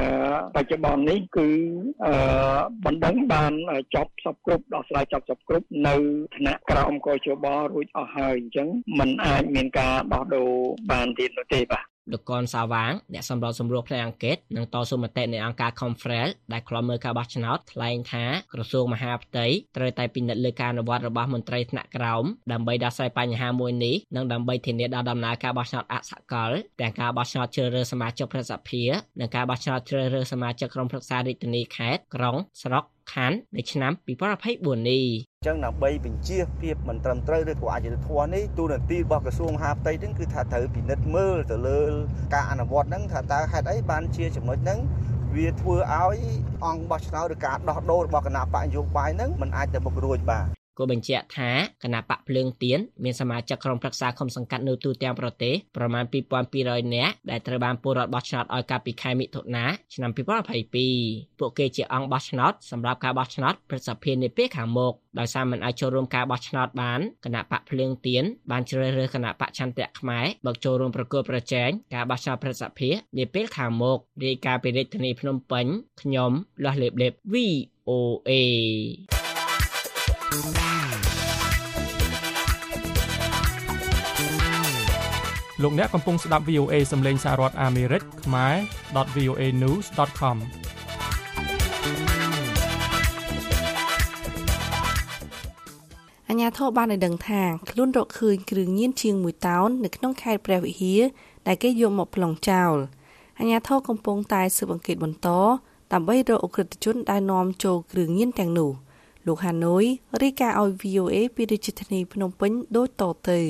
[0.56, 1.48] បច្ចុប្បន្ននេះគឺ
[2.04, 2.14] អឺ
[2.84, 3.52] បណ្ដឹងបាន
[3.94, 5.94] ចប់សពគ្រប់ដោះស្រាយចប់សពគ្រប់នៅ
[6.34, 10.50] ឋានៈក្រោមកោជបរួចអស់ហើយអញ្ចឹងมันអាចមានការដោះដូរ
[10.90, 33.92] បានទៀតនោះទេបាទលោកកនសាវាងអ្នកសម្របសម្រួលផ្នែកអង្កេតនិងតស៊ូមតិនៃអង្គការ Confrel ដែលខ្លំមើលការបោះឆ្នោតថ្លែងថាក្រសួងមហាផ្ទៃត្រូវតែពិនិត្យលើការអនុវត្តរបស់មន្ត្រីថ្នាក់ក្រោមដើម្បីដោះស្រាយបញ្ហាមួយនេះនិងដើម្បីធានាដល់ដំណើរការបោះឆ្នោតអសកលទាំងការបោះឆ្នោតជ្រើសរើសសមាជិកប្រសិទ្ធភាពនិងការបោះឆ្នោតជ្រើសរើសសមាជិកក្រុមប្រឹក្សារាជធានីខេត្តក្រុងស្រុកខណ្ឌនៅឆ្នាំ
[34.40, 35.04] 2024នេះ
[35.46, 41.80] ចឹងដើម្បីបញ្ជាភាពមិនត្រឹមត្រូវឬក៏អយុត្តិធម៌នេះទូនាទីរបស់ក្រសួងមហាផ្ទៃហ្នឹងគឺថាត្រូវពិនិត្យមើលទៅលើ
[42.34, 44.78] ការអនុវត្តហ្នឹងថាតើហេតុអីបានជាចំណុចហ្នឹង
[45.36, 46.18] វាធ្វើឲ្យ
[46.66, 51.50] អង្គបោះឆ្នោតឬការដោះដូររបស់គណៈបកនយោបាយហ្នឹងมันអាចទៅមុខរួចបាទ គូបញ្ជាក់ថា
[51.82, 56.04] គណៈបកភ្លើងទៀនមានសមាជិកក្រុមប្រឹក្សាឃុំសង្កាត់នៅទូទាំងប្រទេសប្រមាណ
[56.50, 60.10] 2200នាក់ដែលត្រូវបានពលរដ្ឋបោះឆ្នោតឲ្យកាលពីខែមិថុនាឆ្នាំ
[60.74, 75.66] 2022ពួកគេជាអង្គបោះឆ្នោតសម្រាប់ការបោះឆ្នោតប្រសិទ្ធភាពនាពេលខាងមុខដោយសារមិនអាចចូលរួមការបោះឆ្នោតបានគណៈបកភ្លើងទៀនបានជ្រើសរើសគណៈបកឆន្ទៈខ្មែរមកចូលរួមប្រគល់ប្រជែងការបោះឆ្នោតប្រសិទ្ធភាពនាពេលខាងមុខរាយការណ៍ពីរាជធានីភ្នំពេញ
[76.02, 76.30] ខ្ញុំ
[76.64, 78.30] លាស់លេបលេប VOA
[85.62, 88.54] លោកអ្នកកំពុងស្ដាប់ VOA សំឡេងសាររដ្ឋអាមេរិកខ្មែរ
[89.16, 90.36] .voanews.com
[96.28, 101.00] អញ្ញាធិបបានឲ្យដឹងថាខ្លួនរកឃើញគ្រឿងញៀនជាង1តោននៅក្នុងខេត្តព្រះវិហារ
[101.46, 102.74] ដែលគេយកមកប្លង់ចោល
[103.38, 105.28] អញ្ញាធិបកំពុងតែស៊ើបអង្កេតបន្ត
[105.92, 108.72] ដើម្បីរកអ ுக ្រិតជនដែលនាំចូលគ្រឿងញៀនទាំងនោះ
[109.26, 109.84] លោកហាណូយ
[110.22, 113.40] រាយការណ៍ឲ្យ VOA ពីរាជធានីភ្នំពេញដូចតទៅ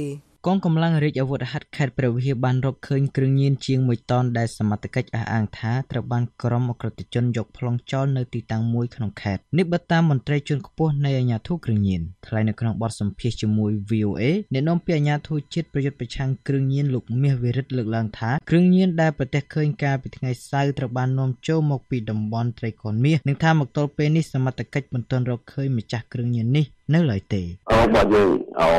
[0.49, 28.71] កងកម្លាំងរាជអាវុធហត្ថខេត្តព្រះវិហារបានរកឃើញគ្រឿងញៀនជាង1តោនដែលសមត្ថកិច្ចអះអាងថាត្រូវបានក្រុមអក្រិតជនយកប្លង់ចោលនៅទីតាំងមួយក្នុងខេត្តនេះបើតាមមន្ត្រីជាន់ខ្ពស់នៃអាជ្ញាធរគ្រឿងញៀនថ្លែងនៅក្នុងបទសម្ភាសន៍ជាមួយ VOA អ្នកនាំពាក្យអាជ្ញាធរជាតិប្រយុទ្ធប្រឆាំងគ្រឿងញៀនលោកមាសវិរិទ្ធលើកឡើងថាគ្រឿងញៀនដែលប្រទេសឃើញកាលពីថ្ងៃសៅរ៍ត្រូវបាននាំចូលមកពីតំបន់ត្រីកោណមាសនិងថាមកទល់ពេលនេះសមត្ថកិច្ចមិនទាន់រកឃើញម្ចាស់គ្រឿងញៀននេះ នៅឡើយទេអរបើយើងអោ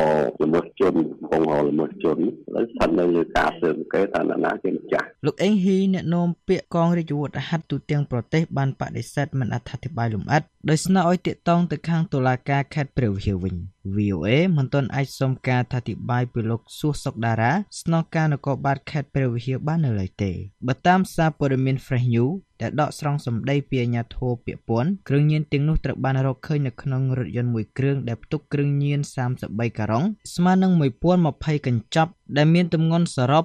[0.42, 0.94] ល្មើសជន
[1.30, 2.18] បងអោល្មើសជន
[2.54, 13.54] ហើយស្ថិតនៅលើការស៊ើបអង្កេតថាអ្នកណាជាម្ចាស់លោកអេងហ៊ីអ្នកនាំពាក្យកងរាជអាវុធហត្ថទូទាំងប្រទេសបានបដិសេធមិនអត្ថាធិប្បាយលម្អិតដោយស្នើឲ្យតាកតងទៅខាងតុលាការខេត្តព្រះវិហារវិញ
[13.96, 20.32] VOA មិនទាន់អាចសុំការអធិប្បាយពីលោកសួសសុកដារ៉ាស្នងការនគរបាលខេត្តព្រះវិហារបាននៅឡើយទេ
[20.66, 29.00] បើតាមសារព័ត៌មាន Fresh News ដែលដកស្រង់សម្ដីពីអាជ្ញាធរពាក់ព័ន្ធគ្រឿងញៀនទាំងនោះត្រូវបានរកឃើញនៅក្នុងរថយន្តមួយគ្រឿងដែលផ្ទុកគ្រឿងញៀន
[29.38, 30.72] 33ការុងស្មើនឹង
[31.18, 33.44] 1020កញ្ចប់ដែលមានទម្ងន់សរុប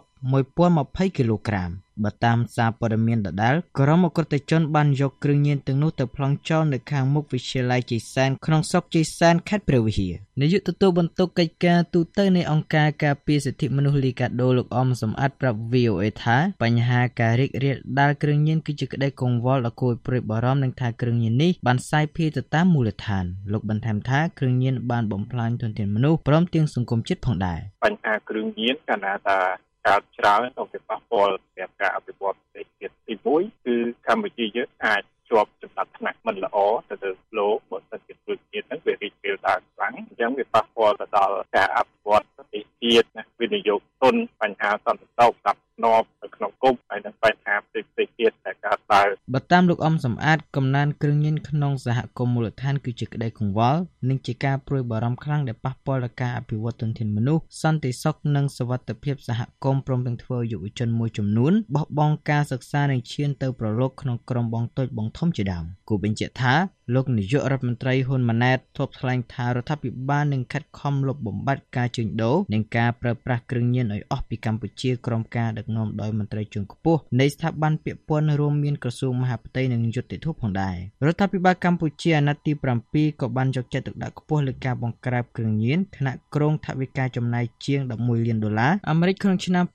[0.60, 1.72] 1020គីឡូក្រាម
[2.04, 29.40] បើតាមសារព័ត៌មានដដែលក្រុមអក្រិតជនបានយកគ្រឿងញៀនទាំងនោះទៅប្លង់ចោលនៅខាងមុខវិទ្យាល័យជ័យសែនក្នុងស្រុកជ័យសែនខេត្តព្រះវិហារនាយកទទួលបន្ទុកកិច្ចការទូតនៃអង្គការការពារសិទ្ធិមនុស្សលីកាដូលោកអមសំអាតប្រាប់ VOA ថាបញ្ហាការរីករាលដាលគ្រឿងញៀនគឺជាក្តីកង្វល់ដ៏គួរឲ្យព្រួយបារម្ភនឹងថាគ្រឿងញៀននេះបានសាយភាយទៅតាមមូលដ្ឋានលោកបន្ថែមថាគ្រឿងញៀនបានបំផ្លាញធនធានមនុស្សព្រមទាំងសង្គមជាតិផងដែរបញ្ហាគ្រឿងញៀនកាលណាថា
[29.88, 33.76] កើតច្រើនទៅវាប៉ះពាល់សម្រាប់ការអភិវឌ្ឍប្រទេសជាតិទី1គឺ
[34.08, 36.58] កម្ពុជាយើងអាចជាប់ចំណាត់ថ្នាក់មិនល្អ
[36.90, 66.55] ទៅលើលោកបើសិនជាគ្រឿងញៀនហ្នឹងវារីករាលដាលខ្លាំងអញ្ចឹងវាប៉ះពាល់ទៅដល់ការអភិវឌ្ឍប្រទេសជាតិណាវិនិយោគទុនបញ្ហាសន្តិសុខស្ដាប់ស្នប់នៅក្នុងគុកហើយនិងបញ្ហាផ្សេងៗទៀតដែលកើតឡើងបើតាមលោកអំសំអាតកំណើនគ្រឿងញៀនក្នុងសហគមន៍មូលដ្ឋានគឺជាក្តីកង្វល់ និងជាការព្រួយបារម្ភខ្លាំងដែលប៉ះពាល់ដល់ការអភិវឌ្ឍទុនធានមនុស្សសន្តិសុខនិងសวัสดิភាពសហគមន៍ព្រមទាំងធ្វើឲ្យយុវជនមួយចំនួនបោះបង់ការសិក្សានិងឈានទៅប្រឡូកក្នុងក្រុមបងតូចបងធំជាដើមគូបញ្ជាក់ថា
[66.95, 82.53] លោកនាយករដ្ឋមន្ត្រីហ៊ុនម៉ាណែតធ្លាប់ថ្លែងថារដ្ឋាភិបាលនឹងខិតខំលុបបំបាត់ការជួញដូរនិងការប្រើប្រាស់គ្រឿងញៀនឲ្យអស់ពីកម្ពុជាក្រោមការដឹកនាំដោយមន្ត្រីជាន់ខ្ពស់នៃស្ថាប័នពាក់ព័ន្ធរួមមានក្រសួងមហាផ្ទៃនិងយុត្តិធម៌ផងដែររដ្ឋាភិបាលកម្ពុជាអាណត្តិទី
[82.87, 89.66] 7ក៏បានយកចិត្តទុក កដាក់ខ្ពស់លើការបង្ក្រាបគ្រឿងញៀនខណៈក្រុងថវិកាចំណាយជាង 11លានដុល្លារអាមេរិកក្នុងឆ្នាំ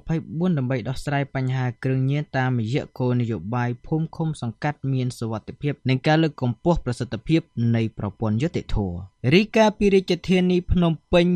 [0.00, 7.40] 2024ដើម្បីដោះស្រាយបញ្ហាគ្រឿងញៀនតាមរយៈគោលនយោបាយភូមិឃុំសង្កាត់មានសុវត្ថិភាពនិងការលើកកម្ពស់ប្រសិទ្ធភាព
[7.76, 8.96] នៃប្រព័ន្ធយុត្តិធម៌
[9.34, 11.26] រីកាពីរាជធានីភ្នំពេញ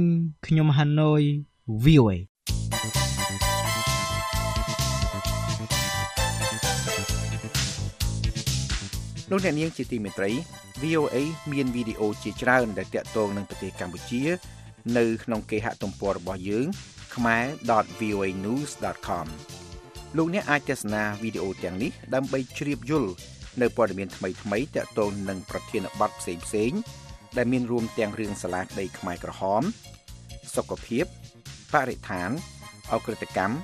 [0.47, 1.23] ខ្ញុំហាណូយ
[1.85, 2.15] VOA
[9.31, 10.31] លោកអ្នកនាងជាទីមេត្រី
[10.83, 11.17] VOA
[11.53, 14.23] មានវីដេអូជាច្រើនដែលតាក់ទងនឹងប្រទេសកម្ពុជា
[14.99, 16.67] នៅក្នុងគេហទំព័ររបស់យើង
[17.15, 19.27] khmer.voanews.com
[20.17, 23.11] លោកអ្នកអាចទស្សនាវីដេអូទាំងនេះដើម្បីជ្រាបយល់
[23.61, 26.81] នៅព័ត៌មានថ្មីៗតាក់ទងនឹងប្រធានបទផ្សេងៗ
[27.37, 29.63] ដែលមានរួមទាំងរឿងសាលាក្តីខ្មែរក្រហម
[30.55, 31.05] សុខភាព
[31.73, 32.31] បរិស្ថាន
[32.93, 33.55] អក្រិតកម្ម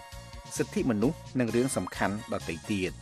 [0.57, 2.93] សិទ្ធិមនុស្សនិងរឿងសំខាន់ដទៃទៀត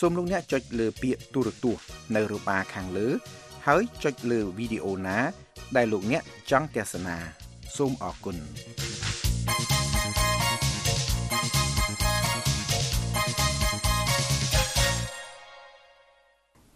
[0.00, 1.84] សូមលោកអ្នកចុចលើពាក្យទូរទស្សន៍
[2.16, 3.08] នៅរបាខាងលើ
[3.66, 5.18] ហើយចុចលើវីដេអូណា
[5.76, 7.16] ដែលលោកអ្នកចង់ទស្សនា
[7.76, 8.36] សូមអរគុណ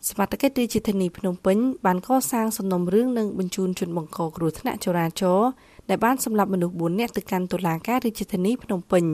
[0.09, 5.49] សមត្ថកិច្ចរាជធានីភ្នំពេញបានកសាងសំណុំរឿងនិងបញ្ជូនជនបង្កគ្រោះថ្នាក់ចរាចរណ៍
[5.89, 9.05] ដែលបានសម្លាប់មនុស្ស4នាក់ទៅកាន់តុលាការរាជធានីភ្នំពេញ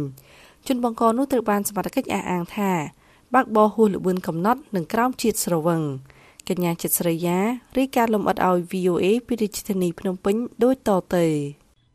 [0.69, 2.73] ជនបង្កនោះត្រូវបានសមត្ថកិច្ចអះអាងថា
[3.35, 5.81] បើកបរហួសល្បឿនកំណត់និងក្រោមជាតិស្រវឹង
[6.49, 7.39] កញ្ញាចិត្តស្រីយ៉ា
[7.77, 11.27] រីកាលំអិតឲ្យ VOA ពីរាជធានីភ្នំពេញដូចតទៅ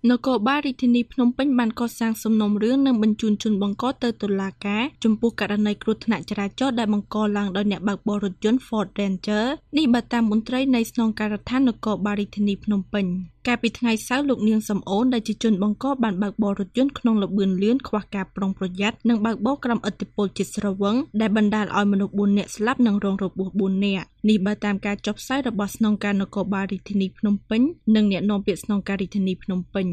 [0.09, 9.45] នគរបាលរាជធានីភ្នំពេញបានកសាងសំណុំរឿងនិងបញ្ជូនជនបង្កទៅតុលាការចំពោះករណីគ្រោះថ្នាក់ចរាចរណ៍ដែលបង្កឡើងដោយអ្នកបើកបររថយន្ត Ford Ranger
[9.77, 13.05] នេះបើតាមមន្ត្រីនៃស្នងការដ្ឋាននគរបាលរាជធានីភ្នំពេញ
[13.47, 27.61] កាលពីថ្ងៃសៅរ៍លោកនាងសំអូនដែលជាជនបង្កបានបើកបររថយន្តក្នុងល្បឿនលឿនខ្វះការប្រុងប្រយ័ត្ននិងបើកបរក្រោមឥទ្ធិពលជាតិស្រវឹងដែលបណ្ដាលឲ្យមនុស្ស4នាក់ស្លាប់និងរងរបួស4នាក់នេះបើតាមការចុះផ្សាយរបស់ស្នងការនគរបាលរាជធានីភ្នំពេញ
[27.95, 29.87] និងអ្នកនាំពាក្យស្នងការរាជធានីភ្នំពេញ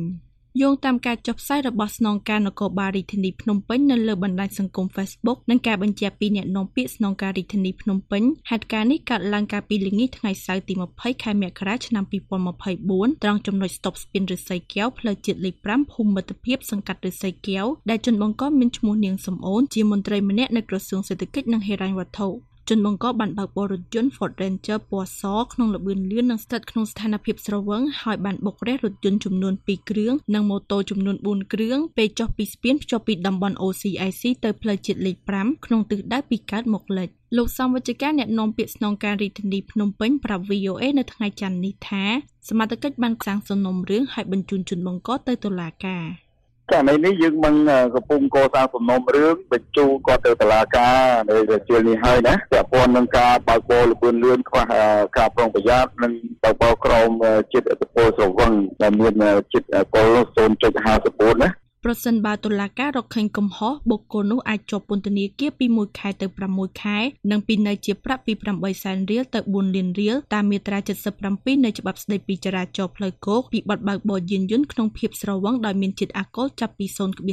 [0.62, 12.04] យោងតាមការចុះផ្សាយរបស់ស្នងការនគរបាលរាជធានីភ្នំពេញនៅលើបណ្ដាញសង្គម Facebook និងការបញ្ជាក់ពីអ្នកនាំពាក្យស្នងការរាជធានីភ្នំពេញហេតុការណ៍នេះកើតឡើងកាលពីល្ងាចថ្ងៃសៅរ៍ទី20ខែមករាឆ្នាំ
[12.62, 22.28] 2024ត្រង់ចំណុចស្តុបស្ពានឫស្សីកែវផ្លូវជាតិលេខ5ភូមិមិត្តភាពសង្កាត់ឫស្សីកែវដែលជនបង្កមានឈ្មោះនាងសំអូនជាមន្ត្រីម្នាក់នៅក្រសួងសេដ្ឋកិច្ចនិងហិរញ្ញវត្ថុ
[22.68, 42.04] ជនបង្កបានបើកបររថយន្ត Ford Ranger ពណ៌សក្នុងល្បឿនលឿននិងស្ថិតក្នុងស្ថានភាពស្រវឹងហើយបានបុករះរថយន្តចំនួន2គ្រឿងនិងម៉ូតូចំនួន4គ្រឿងពេលចុះពីស្ពានភ្ជាប់ពីតំបន់ OCIC ទៅផ្លូវជាតិលេខ5ក្នុងទិសដៅពីកើតមកលិចលោកសំវិជ្ជការអ្នកនាំពាក្យស្នងការរាជធានីភ្នំពេញប្រាប់ VOA នៅថ្ងៃច័ន្ទនេះថា
[42.48, 46.27] សមត្ថកិច្ចបានសាងសំណុំរឿងឲ្យបញ្ជូនជនបង្កទៅតុលាការ
[46.72, 47.54] ករណីនេះយើងមិន
[47.94, 51.36] កំពុងកសាងសំណុំរឿងបញ្ជូនគាត់ទៅតុលាការនៅ
[51.68, 54.62] ជានេះហើយណាពាក់ព័ន្ធនឹងការបើកបរលបឿនលឿនខ្វះ
[55.18, 57.10] ការប្រុងប្រយ័ត្ននិងបើកបរក្រោម
[57.52, 58.52] ចិត្តអត្តពលស្រវឹង
[58.82, 59.14] ដែលមាន
[59.52, 60.06] ចិត្តអល់កុល
[60.74, 61.48] 0.54ណា
[61.90, 66.98] ប្រសិនបើតុលាការរកឃើញកំហុសបុគ្គលនោះអាចជាប់ពន្ធនាគារពី1ខែទៅ6ខែ
[67.30, 70.78] និងពិន័យជាប្រាក់ពី8សែនរៀលទៅ4លានរៀលតាមមាត្រា
[71.20, 76.86] 77នៃច្បាប់ស្តីពីចរាចរណ៍ផ្លូវគោកពីបទបើកបរយានយន្តក្នុងភាពស្រវឹងដោយមានជាតិអាល់កុលចាប់ពី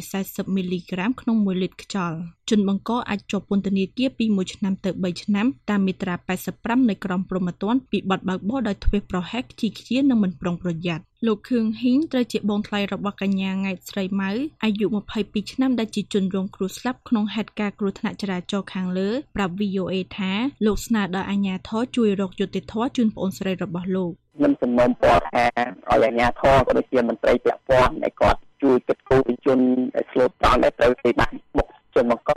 [0.03, 6.15] 0.40មីលីក្រាមក្នុង1លីត្រខ្យល់។ ជនបង្កអាចជាប់ពន្ធនាគារពី1ឆ្នាំទៅ3ឆ្នាំតាមមាត្រា
[6.51, 14.31] 85នៃក្រមព្រហ្មទណ្ឌពីបទបើកបរដោយធ្វេសប្រហែសខ្ជិលខ្ជានិងមិនប្រុងប្រយ័ត្នលោកខឿងហ៊ីងត្រូវជាបងថ្លៃរបស់កញ្ញាង៉ៃតស្រីម៉ៅ
[14.63, 14.85] អាយុ
[15.19, 20.33] 22ឆ្នាំដែលជាជនរងគ្រោះស្លាប់ក្នុងហេតុការណ៍គ្រោះថ្នាក់ចរាចរណ៍ខាងលើប្រាប់ VOA ថា
[20.65, 24.11] លោកស្នើដល់អាជ្ញាធរជួយរកយុត្តិធម៌ជូនប្អូនស្រីរបស់លោក
[24.43, 25.45] មិនសំណូមពរថា
[25.89, 29.59] ឲ្យអាជ្ញាធរក៏ដូចជាមន្ត្រីពាក់ព័ន្ធដែលគាត់ជួយគិតគូរពីជន
[29.95, 32.31] ដែលឆ្លូតត្រង់ដែលត្រូវគេបានបុក ជនបង្ក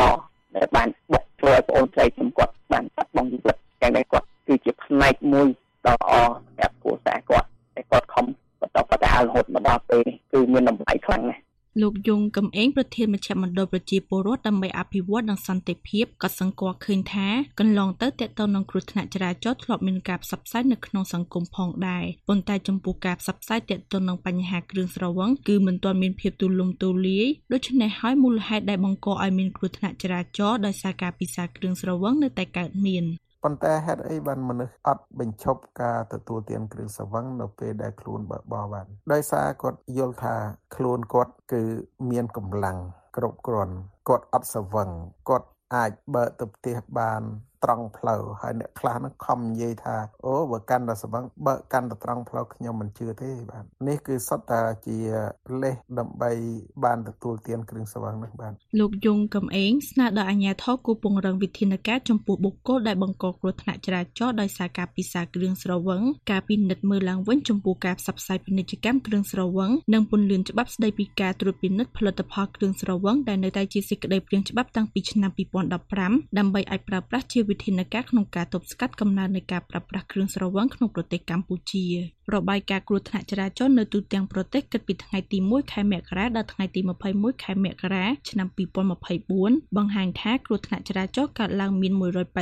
[0.57, 5.49] ដែលបានបុកធ្វើឲ្យប្អូនស្រីខ្ញុំគាត់បានបាត់បង់ជីវិតយ៉ាងណាគាត់គឺជាផ្នែកមួយ
[5.87, 6.13] ដ៏ល្អ
[6.47, 8.25] សម្រាប់គ្រួសារគាត់តែគាត់ខំ
[8.61, 11.43] បន្តបដារហូតមកដល់ពេលនេះគឺមានតម្លៃខ្លាំងណាស់
[11.83, 17.29] លោកយងកំឯងប្រធានមជ្ឈមណ្ឌលប្រជាពលរដ្ឋដើម្បីអភិវឌ្ឍនិងសន្តិភាពក៏សង្កត់ឃើញថា
[17.61, 33.07] កន្លងទៅតកតងនឹងគ្រោះថ្នាក់ចរាចរណ៍ធ្លាប់មានការផ្សព្វផ្សាយនៅក្នុងសង្គមផងដែរប៉ុន្តែចំពោះការផ្សព្វផ្សាយតកតងនឹងបញ្ហាគ្រឿងស្រវឹងគឺមិនទាន់មានភាពទូលំទូលាយដូច្នេះហើយមូលហេតុដែលបង្កឲ្យមានគ្រោះថ្នាក់ចរាចរណ៍ដោយសារការពិសាគ្រឿងស្រវឹងនៅតែកើតមាន
[33.43, 40.37] ប៉ុន្តែហេតុអីបានមនុស្សអត់បញ្ឈប់ការទទួលទានគ្រឿងស្រវឹងនៅពេលដែលខ្លួនបើកបរបានដោយសារគាត់យល់ថា
[40.77, 41.63] ខ្លួនគាត់គឺ
[42.11, 42.79] មានកម្លាំង
[43.17, 43.75] គ្រប់គ្រាន់
[44.09, 44.89] គាត់អត់ស្រវឹង
[45.29, 47.23] គាត់អាចបើកទៅផ្ទះបាន
[47.65, 54.97] ត្រង់ផ្លូវហើយអ្នកខ្លះហ្នឹងខំនិយាយថាអូបើកាន់តែស្រវឹងបើកកាន់តែត្រង់ផ្លូវខ្ញុំមិនជឿទេបាទនេះគឺសុទ្ធតែជា
[55.63, 56.31] លេសដើម្បី
[56.85, 75.31] បានទទួលទានគ្រឿងស្រវឹងនេះបាទលោកយងកំឯងស្នើដល់អាជ្ញាធរគូពង្រឹងវិធានការចំពោះបុគ្គលដែលបង្កគ្រោះថ្នាក់ចរាចរណ៍ដោយសារការពិសាគ្រឿងស្រវឹងការពិនិត្យមើលឡើងវិញចំពោះការផ្សព្វផ្សាយពាណិជ្ជកម្មគ្រឿងស្រវឹងនិងពន្លឿនច្បាប់ស្តីពីការត្រួតពិនិត្យផលិតផលគ្រឿងស្រវឹងដែលនៅតែជាសេចក្តីព្រាងច្បាប់តាំងពីឆ្នាំ
[75.85, 81.85] 2015ដើម្បីអាចប្រើប្រាស់ជាវិធានការក្នុងការទប់ស្កាត់កំណើននៃការប្រើប្រាស់គ្រឿងស្រវឹងក្នុងប្រទេសកម្ពុជា
[82.35, 86.81] របាយការណ៍គ្រោះថ្នាក់ចរាចរណ៍នៅទូទាំងប្រទេសគិតពីថ្ងៃទី1ខែមករាដល់ថ្ងៃទី
[87.13, 88.49] 21ខែមករាឆ្នាំ
[89.13, 91.93] 2024បង្ហាញថាគ្រោះថ្នាក់ចរាចរណ៍កើតឡើងមាន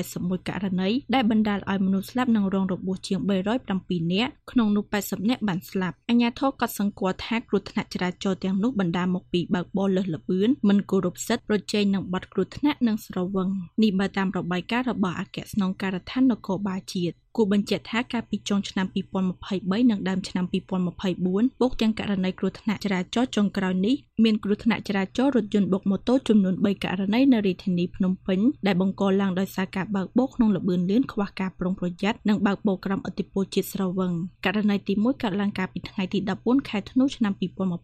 [0.00, 13.48] 181ករណីដែលបណ្ដាលឲ្យមនុស្សស្លាប់និងរងរបួសជាង307នាក់ក្នុងនោះ80នាក់បានស្លាប់អាជ្ញាធរក៏សង្កត់ថាគ្រោះថ្នាក់ចរាចរណ៍ទាំងនោះបណ្ដាលមកពីបើកបរលើសល្បឿនមិនគោរពសិទ្ធិប្រជែងនឹងបទគ្រោះថ្នាក់និងស្រវឹង
[13.82, 18.86] នេះបើតាមរបាយការណ៍របស់អគ្គស្នងការដ្ឋាននគរបាលជាតិ គួរបញ្ជាក់ថាកាលពីចុងឆ្នាំ
[19.38, 20.44] 2023និងដើមឆ្នាំ
[21.02, 23.94] 2024បូកទាំងករណីគ្រោះថ្នាក់ចរាចរណ៍ចុងក្រោយនេះ
[24.24, 34.12] មានគ្រោះថ្នាក់ចរាចរណ៍រថយន្តបុកម៉ូតូចំនួន3ករណីនៅរាជធានីភ្នំពេញដែលបង្កឡើងដោយសារការបើកបរក្នុងល្បឿនលឿនខ្វះការប្រុងប្រយ័ត្ននិងបើកបរក្រោមឥទ្ធិពលជាតិស្រវឹង
[34.46, 37.32] ករណីទី1កើតឡើងកាលពីថ្ងៃទី14ខែធ្នូឆ្នាំ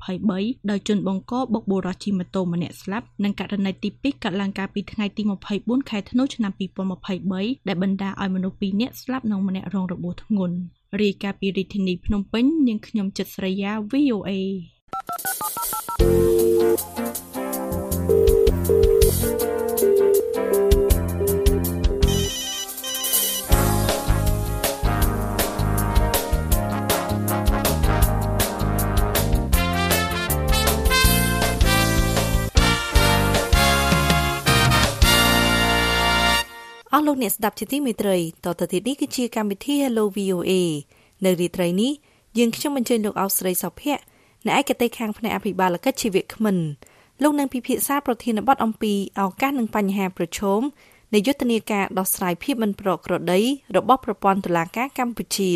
[0.09, 5.23] 2023ដោយជនបង្កបុកបុរសជិះម៉ូតូម្នាក់ស្លាប់និងករណីទី2កើតឡើងកាលពីថ្ងៃទី
[5.57, 6.53] 24ខែធ្នូឆ្នាំ
[7.11, 10.57] 2023ដែលបណ្ដាលឲ្យមនុស្ស2នាក់ស្លាប់និងម្នាក់រងរបួសធ្ងន់
[11.03, 14.31] រាយការណ៍ពីរាជធានីភ្នំពេញនាងខ្ញុំចិត្តស្រីយ៉ា VOA
[36.95, 40.53] អស់លោកអ្នកស្ដាប់ជាទីមេត្រីតទៅទៀតនេះគឺជាកម្មវិធី Hello VOA
[41.25, 41.93] នៅរាត្រីនេះ
[42.39, 44.03] យើងខ្ញុំអញ្ជើញលោកអោស្រីសុភ័ក្រ
[44.47, 46.57] អ្នកឯកទេសខាងផ្នែកអភិបាលកិច្ចជីវៈគ្មិន
[47.23, 50.61] លោកនឹងពិភាក្សាប្រធានបទអំពីឱកាសនិងបញ្ហាប្រឈម
[51.15, 53.41] នៃយុទ្ធនាការដោះស្រាយភាពមិនប្រក្រតី
[53.77, 55.51] របស់ប្រព័ន្ធតុលាការកម្ពុជា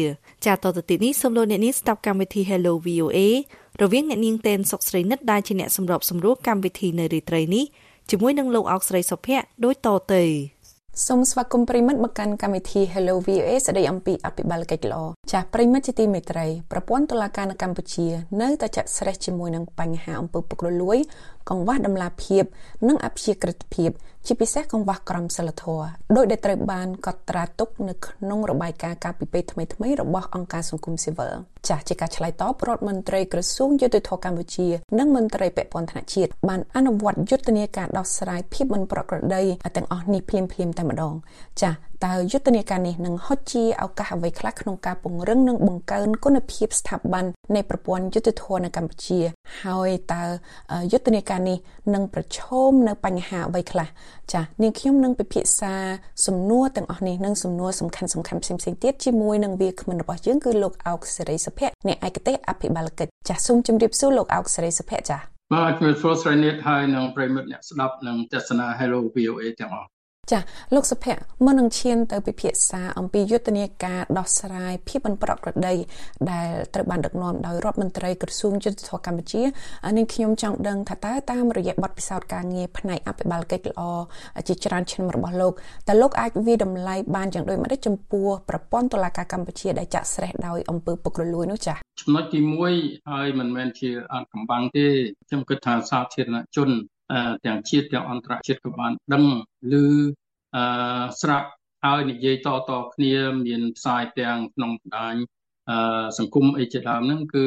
[0.45, 3.19] ចាតទៅទីនេះសូមលោកអ្នកនាងស្ដាប់កម្មវិធី Hello VOA
[3.83, 7.65] រវាងអ្នកនាងតែនសុកស្រីនិតដែលជាអ្នកសម្របសម្រួលកម្មវិធីនៅរាត្រីនេះ
[8.11, 10.23] ជាមួយនឹងលោកអោកស្រីសុភ័ក្រដូចតទៅ
[11.05, 18.07] សូមស្វាគមន៍ប្រិមិត្តមកកាន់កម្មវិធី Hello VOA ស្ដីអំពីអភិបាលកិច្ចល្អចាស់ប្រិមិត្តជាទីមេត្រីប្រព័ន្ធតុលាការនៅកម្ពុជា
[18.43, 20.99] នៅតែចាក់ស្រេះជាមួយនឹងបញ្ហាអំពើពុករលួយ
[21.49, 22.45] កង្វះដំណាភាព
[22.89, 23.91] និងអព្យាក្រឹតភាព
[24.27, 25.87] ជាពិសេសកង្វះក្រមសីលធម៌
[26.17, 31.33] ដោយដែលត្រូវបានកត់ត្រាទុកនៅក្នុងរបាយការណ៍ការពិពេចថ្មីៗរបស់អង្គការសង្គមស៊ីវិល
[31.69, 39.43] ចាស់ជាការឆ្លើយតបរដ្ឋមន្ត្រីក្រសួងយុតិធធកម្ពុជានិងមន្ត្រីពាក់ព័ន្ធថ្នាក់ជាតិបានអនុវត្តយុទ្ធនាការដោះស្រាយភាពមិនប្រក្រតី
[39.77, 41.15] ទាំងអស់នេះភ្លាមៗតែម្ដង
[41.61, 49.21] ចាស់ តើយុទ្ធនាការនេះនឹងហុចជាឱកាសអ្វីខ្លះក្នុងការពង្រឹងនិងបង្កើនគុណភាពស្ថាប័ននៃប្រព័ន្ធយុតិធធនៅកម្ពុជា
[49.63, 50.23] ហើយតើ
[50.93, 51.59] យុទ្ធនាការនេះ
[51.95, 53.89] នឹងប្រឈមនៅបញ្ហាអ្វីខ្លះ
[54.33, 55.75] ចា៎នាងខ្ញុំនឹងពិភាក្សា
[56.27, 65.21] សំណួរទាំងអស់នេះនិងសំណួរសំខាន់សំខាន់ផ្សេងៗទៀតជាមួយនឹងវាគ្មិនរបស់យើងគឺលោកអោកសេរីសុភ័ក្រអ្នកឯកទេសអភិបាលកិច្ចចា៎សូមជម្រាបសួរលោកអោកសេរីសុភ័ក្រចា៎
[65.55, 69.89] បាទជំរាបសួរស្រីនិតហើយនឹងប្រិមិត្តអ្នកស្ដាប់និងទស្សនា Hello VOA ទាំងអស់
[70.31, 70.39] ចា
[70.75, 75.75] លោកសុភ័ក្រមុននឹងឈានទៅពិភាក្សាអំពីយុទ្ធនាការដោះស្រាយភាពមិនប្រក្រតី
[76.33, 79.43] ដែលត្រូវបានដឹកនាំដោយរដ្ឋមន្ត្រីក្រសួងយុទ្ធសាស្ត្រកម្ពុជា
[79.97, 83.83] នាងខ្ញុំចង់ដឹងថាតើតាមរយៈបទពិសោធន៍ការងារផ្នែកអភិបាលកិច្ចល្អ
[84.49, 85.53] ជាច្រើនឆ្នាំរបស់លោក
[85.89, 92.39] តើលោកអាចវិតម្លៃបានយ៉ាងដូចម្តេចចំពោះប្រព័ន្ធតុលាការកម្ពុជាដែលចាក់ស្រេះដោយអំពើពុករលួយនោះចា៎ចំណុចទី
[92.75, 94.87] 1ហើយមិនមែនជាអត់កំបាំងទេ
[95.29, 96.71] ខ្ញុំគិតថាសាធារណជន
[97.47, 99.25] ទាំងជាតិទាំងអន្តរជាតិក៏បានដឹង
[99.83, 99.85] ឬ
[100.57, 101.49] អឺស្រាប់
[101.85, 103.15] ហើយនិយាយតតគ្នា
[103.47, 105.15] មានផ្សាយទាំងក្នុងបណ្ដាញ
[105.71, 107.47] អឺសង្គមអីជាដើមហ្នឹងគឺ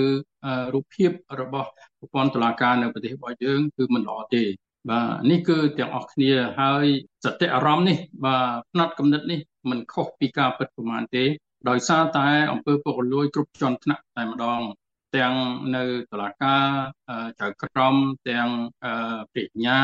[0.73, 1.69] រូបភាពរបស់
[1.99, 4.43] ប្រព័ន្ធតុលាការនៅប្រទេសរបស់យើងគឺមិនល្អទេ
[4.89, 6.85] បាទនេះគឺទាំងអស់គ្នាហើយ
[7.25, 11.25] សតិអារម្មណ៍នេះបាទផ្នែកកំណត់នេះមិនខុសពីការពិតប្រមាណទេ
[11.69, 14.61] ដោយសារតែអង្គើពុករលួយគ្រប់ជាន់ថ្នាក់តែម្ដង
[15.15, 15.33] ទាំង
[15.75, 16.65] នៅតុលាការ
[17.41, 17.95] ចៅក្រម
[18.29, 18.49] ទាំង
[19.31, 19.79] ប្រាជ្ញា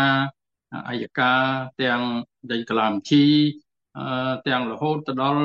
[0.89, 1.41] អัยការ
[1.81, 2.01] ទាំង
[2.51, 3.25] ដីកលាមជី
[4.47, 5.43] ទាំងរហូតទៅដល់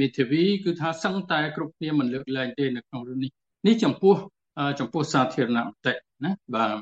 [0.00, 3.30] មេធាវីគឺថាសឹងតែគ្រប់គ្នាមិនលើកលែងទេនៅក្នុងរឿងនេះ
[3.66, 4.14] នេះចំពោះ
[4.80, 6.76] ចំពោះសាធារណមតិណាបាទ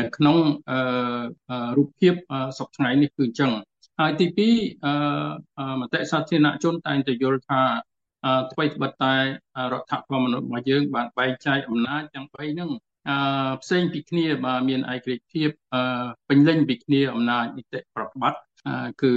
[0.00, 0.36] នៅក្នុង
[1.76, 2.14] រូបភាព
[2.58, 3.52] សពថ្ងៃនេះគឺអញ្ចឹង
[3.98, 4.26] ហើយទី
[4.98, 7.60] 2មតិសាធារណជនតែងតែយល់ថា
[8.51, 9.15] អ្វីត្បិតតែ
[9.73, 12.71] រដ្ឋធម្មនុញ្ញរបស់យើងបានបែងចែកអំណាចទាំង3ហ្នឹង
[13.63, 15.49] ផ្សេងពីគ្នាបាទមានឯករាជ្យភាព
[16.29, 18.41] ពេញលេញពីគ្នាអំណាចនីតិប្រតិបត្តិ
[19.01, 19.13] គឺ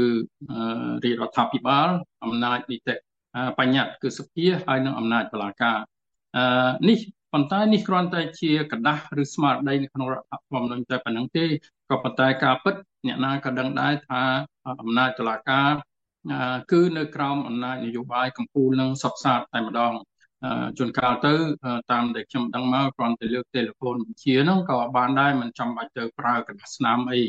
[1.04, 1.88] រាជរដ្ឋាភិបាល
[2.24, 2.94] អំណាចនីតិ
[3.58, 5.78] បញ្ញត្តិគឺសភាហើយនិងអំណាចតុលាការ
[6.88, 6.98] នេះ
[7.32, 11.44] ប៉ុន្តែនេះគ្រាន់តែជាกระดาษឬស្មារតីនៅក្នុងរដ្ឋធម្មនុញ្ញតែប៉ុណ្្នឹងទេ
[11.90, 12.74] ក៏ប៉ុន្តែការពិត
[13.06, 14.22] អ្នកណាក៏ដឹងដែរថា
[14.82, 15.70] អំណាចតុលាការ
[16.71, 19.93] គឺនៅក្រោមអំណាចនយោបាយកម្ពុជានឹងសពសាតតែម្ដង
[20.77, 21.33] ជួនកាលទៅ
[21.91, 27.21] តាមដែលខ្ញុំដឹងមកគ្រាន់តែលើកទូរស័ព្ទបញ្ជាហ្នឹងក៏បានដែរមិនចាំបាច់ទៅប្រើកណ្ដាស្នាមអី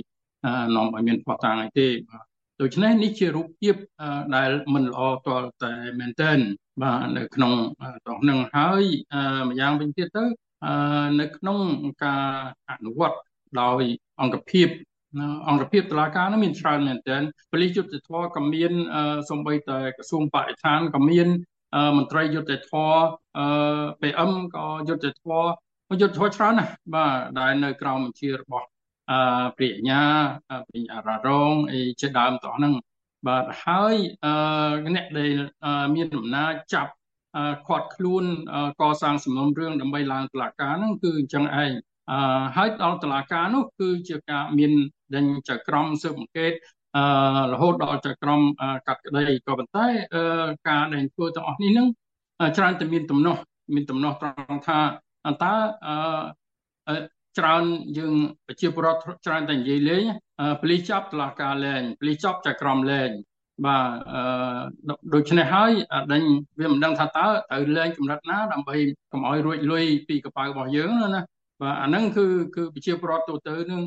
[0.76, 1.88] នាំឲ្យមានផោះតាំងអីទេ
[2.60, 3.74] ដូច្នេះនេះជារូបភាព
[4.36, 6.38] ដែលមិនល្អតលតែមែនទែន
[6.82, 7.52] បាទនៅក្នុង
[8.06, 8.82] តោះនឹងហើយ
[9.48, 10.24] ម្យ៉ាងវិញទៀតទៅ
[11.20, 11.58] នៅក្នុង
[12.04, 12.26] ការ
[12.70, 13.18] អនុវត្ត
[13.62, 13.82] ដោយ
[14.20, 14.68] អង្គភាព
[15.48, 18.72] អង្គភាពតុលាការនោះមានច្រើនមែនទែនប៉ូលីសយុទ្ធធរក៏មាន
[19.30, 21.28] សំបីតែក្រសួងបរិស្ថានក៏មាន
[21.96, 22.92] មន្ត្រីយុទ្ធធរ
[24.00, 25.32] PM ក៏យុទ្ធធរ
[26.00, 28.66] យុទ្ធធរច្រើនណាស់បាទដែលនៅក្រោមបញ្ជារបស់
[29.10, 30.02] អឺប្រាជ្ញា
[30.48, 32.74] ប្រាជ្ញាររងអីជាដើមតោះហ្នឹង
[33.28, 33.94] បាទហើយ
[34.24, 35.32] អឺអ្នកដែល
[35.94, 36.92] មានអំណាចចាប់
[37.66, 38.24] ខាត់ខ្លួន
[38.80, 41.72] កសាងសំណុំរឿងដើម្បីឡើងតុលាការហ្នឹងគឺអញ្ចឹងឯង
[42.10, 44.72] អឺហើយដល់តុលាការនោះគឺជាការមាន
[45.14, 46.52] ដេញចក្រមស៊ើបអង្កេត
[46.96, 47.02] អឺ
[47.52, 48.40] រហូតដល់ចក្រម
[48.86, 49.86] កាត់ក្តីក៏ប៉ុន្តែ
[50.68, 51.86] ការដែលធ្វើទាំងអស់នេះនឹង
[52.56, 53.40] ច្រើនតែមានទំនាស់
[53.74, 54.78] មានទំនាស់ត្រង់ថា
[55.42, 55.54] តើ
[56.88, 56.96] អឺ
[57.38, 57.64] ច្រើន
[57.98, 58.14] យើង
[58.46, 60.02] ប្រជាពលរដ្ឋច្រើនតែនិយាយលេង
[60.60, 63.10] ប៉ូលីសចាប់តុលាការលេងប៉ូលីសចាប់ចក្រមលេង
[63.66, 65.72] បាទអឺដូច្នេះហើយ
[66.12, 66.22] ដេញ
[66.60, 68.76] វាមិនដឹងថាតើត្រូវលេងកម្រិតណាដើម្បី
[69.12, 71.22] កុំឲ្យរួចលុយពីកប៉ៅរបស់យើងណា
[71.60, 73.82] បាទអាហ្នឹងគឺគឺប្រជាពលរដ្ឋទូទៅនឹង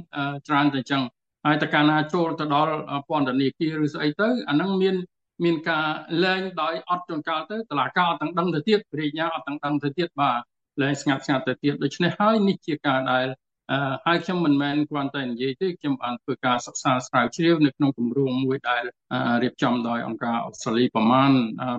[0.48, 1.04] ច្រើនតែអញ្ចឹង
[1.46, 2.74] ហើយតើកាលណាចូលទៅដល់
[3.10, 4.96] ពន្ធនាគារឬស្អីទៅអាហ្នឹងមាន
[5.44, 5.88] មានការ
[6.24, 10.40] លែងដោយអត់ជួនកាលទៅតឡាការអត់ទាំងដឹងទៅទៀតរាជញាអត់ទាំងដឹងទៅទៀតបាទ
[10.82, 13.28] លែងស្ងាត់ស្ងាត់ទៅទៀតដូច្នេះហើយនេះជាការដែល
[14.06, 18.84] ហើយខ្ញុំមិនមែនគ្រាន់តែនិយាយទេខ្ញុំបានធ្វើការសិក្សាស្រាវជ្រាវនៅក្នុងគម្រោងមួយដែល
[19.44, 21.32] រៀបចំដោយអង្គការអូស្ត្រាលីប្រមាណ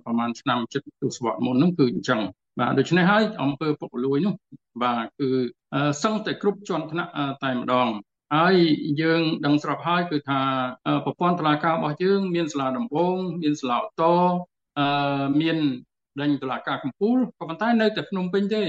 [0.04, 2.20] ប្រមាណឆ្នាំជិតទសវត្សរ៍មុនហ្នឹងគឺអញ្ចឹង
[2.58, 4.34] បាទដូច្នេះហើយអង្គើពុករលួយនោះ
[4.82, 5.28] បាទគឺ
[6.02, 7.12] សឹងតែគ្រប់ជាន់ថ្នាក់
[7.44, 7.88] តែម្ដង
[8.34, 8.54] ហើយ
[9.02, 10.40] យើងដឹងស្រាប់ហើយគឺថា
[11.04, 14.20] ប្រព័ន្ធតុលាការរបស់យើងមានសាលាដំបងមានសាលាឧទ្ធរ
[14.78, 15.56] អឺមាន
[16.20, 18.62] ដេញតុលាការកំពូលក៏ប៉ុន្តែនៅតែភ្នំពេញទេ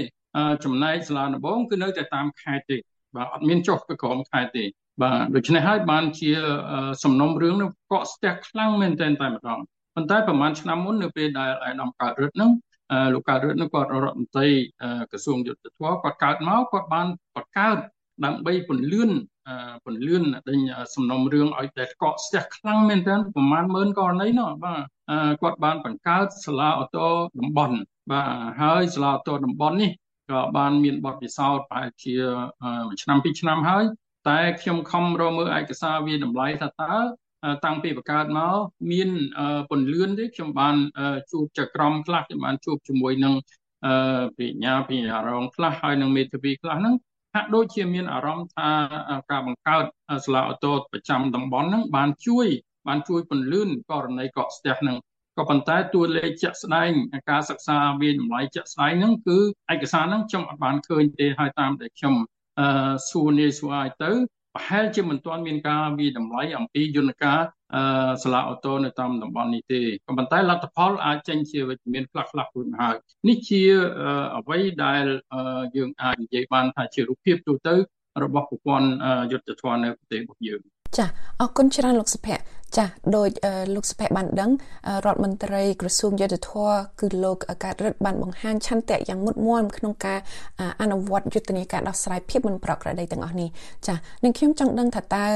[0.64, 2.76] ចំណែកសាលាដំបងគឺនៅតែតាមខេត្តទេ
[3.16, 4.64] បាទអត់មានចុះទៅក្រមខេត្តទេ
[5.02, 6.30] បាទដូច្នេះហើយបានជា
[7.04, 9.58] សំណុំរឿងនោះកកស្ទះខ្លាំងមែនទែនតែម្ដង
[9.94, 12.50] ប៉ុន្តែប្រហែលឆ្នាំមុននៅពេលដែលអាយដាមកើតរឹតហ្នឹង
[13.14, 14.48] លោកកើតរឹតនោះគាត់រដ្ឋមន្ត្រី
[15.10, 17.78] ក្រសួងយុទ្ធភ័ពគាត់កើតមកគាត់បានបង្កើត
[18.24, 19.10] ដើម្បីពន្លឿន
[19.84, 20.60] ពន្លឿនដេញ
[20.94, 24.82] សំណុំរឿងឲ្យតែកកស្ទះខ្លាំងមែនទែនប្រហែលម៉ឺនករណីនោះបាទ
[25.42, 27.08] គាត់បានបង្កើតសាលាអូតូ
[27.40, 27.76] តំបន់
[28.10, 28.28] បាទ
[28.60, 29.90] ហើយសាលាអូតូតំបន់នេះ
[30.30, 32.14] ក៏បានមានបទពិសោធន៍ប្រហែលជា
[32.88, 33.84] មួយឆ្នាំពីរឆ្នាំហើយ
[34.28, 36.94] តែខ្ញុំខំរកមើលឯកសារវាតម្លៃថាតើ
[37.64, 38.56] តាំងពីបង្កើតមក
[38.92, 39.08] មាន
[39.70, 40.76] ពន្លឿនទេខ្ញុំបាន
[41.30, 43.34] ជួបចក្រមខ្លះខ្ញុំបានជួបជាមួយនឹង
[44.38, 46.94] បញ្ញាបញ្ញារងខ្លះហើយនឹងមេធាវីខ្លះហ្នឹង
[47.34, 48.68] ហាក់ដូចជាមានអារម្មណ៍ថា
[49.30, 49.84] ការបង្កើត
[50.24, 52.46] សាលាអូតូប្រចាំតំបន់ហ្នឹងបានជួយ
[52.88, 54.96] បានជួយពន្លឿនករណីកកស្ទះហ្នឹង
[55.36, 56.90] ក៏ប៉ុន្តែតួលេខជាក់ស្ដែង
[57.30, 59.38] ការសិក្សាវាតម្លៃជាក់ស្ដែងហ្នឹងគឺ
[59.72, 62.14] ឯកសារហ្នឹងខ្ញុំអត់បានឃើញទេហើយតាមដែលខ្ញុំ
[62.58, 64.12] អឺសួរនេះសួរឲ្យទៅ
[64.56, 67.40] ប្រហែលជាមិនទាន់មានការវិតម្លៃអំពីយន្តការ
[67.74, 72.96] អឺសាលាអូតូនៅតាមតំបន់នេះទេក៏ប៉ុន្តែលទ្ធផលអាចចេញជាវិជ្ជមានខ្លះខ្លះរួចមកហើយ
[73.28, 73.62] នេះជា
[74.38, 75.04] អ្វីដែល
[75.76, 77.74] យើងអាចនិយាយបានថាជារូបភាពទូទៅ
[78.24, 78.88] របស់ប្រព័ន្ធ
[79.32, 80.60] យុទ្ធធម៌នៅប្រទេសរបស់យើង
[80.98, 81.06] ចា
[81.40, 82.42] អរគុណច្រើនលោកសុភ័ក្រ
[82.76, 82.84] ចា
[83.16, 83.28] ដោយ
[83.74, 84.50] លោកសុភ័ក្របានដឹង
[85.06, 90.18] រដ្ឋមន្ត្រីក្រសួងយុទ្ធភ័ពគឺលោកកើតរិទ្ធបានបង្ហាញឆន្ទៈយ៉ាងមុតមមក្នុងការ
[90.82, 93.48] អនុវត្តយុទ្ធនាការដោះស្រាយភាពមិនប្រក្រតីទាំងអស់នេះ
[93.86, 93.94] ចា
[94.24, 95.26] នឹងខ្ញុំចង់ដឹងថាតើ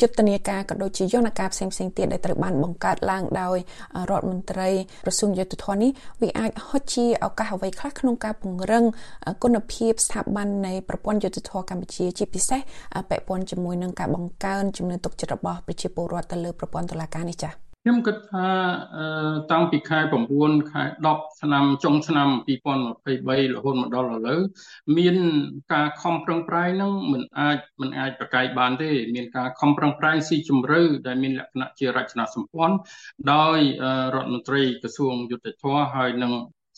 [0.00, 3.58] យុទ្ធនាការក៏ដូចជាយន្តការផ្សេងផ្សេងទៀតដែលត្រូវបានបង្កើតឡើងដោយ
[4.10, 4.68] រដ្ឋមន្ត្រី
[5.04, 5.90] ក្រសួងយុទ្ធភ័ពនេះ
[6.22, 8.84] វាអាចហុចជាឱកាសអ្វីខ្លះក្នុងការពង្រឹង
[9.42, 12.60] គុណភាពស្ថាប័ននៃប្រព័ន្ធយុទ្ធភ័ពកម្ពុជាជាពិសេស
[13.10, 18.48] ពាក់ព័ន្ធជាមួយនឹងការបង្កើនជំនឿទុកចិត្តរបស់ប្រជាពលរដ្ឋទៅលើប្រព័ន្ធតុលាការនេះចា៎ខ្ញុំគិតថា
[19.52, 19.98] តាំងពីខែ
[20.34, 20.82] 9ខែ
[21.14, 22.28] 10ឆ្នាំចុងឆ្នាំ
[22.88, 24.40] 2023រហូតមកដល់ឥឡូវ
[24.98, 25.16] មាន
[25.72, 32.76] ការខំប្រឹងប្រែងនឹងមិនអាចមិនអាចប្រកែកបានទេ មានការខំប្រឹងប្រែងស៊ីជម្រៅដែលមានលក្ខណៈជារចនាសម្ព័ន្ធ
[33.32, 33.58] ដោយ
[34.14, 36.32] រដ្ឋមន្ត្រីក្រសួងយុទ្ធភ័ពហើយនិង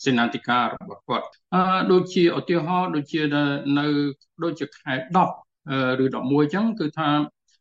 [0.05, 3.21] សេនាធិការរបស់គាត់អឺដូចជាឧទាហរណ៍ដូចជា
[3.79, 3.87] នៅ
[4.43, 5.27] ដូចជាខែ10
[6.03, 7.09] ឬ11អញ្ចឹងគឺថា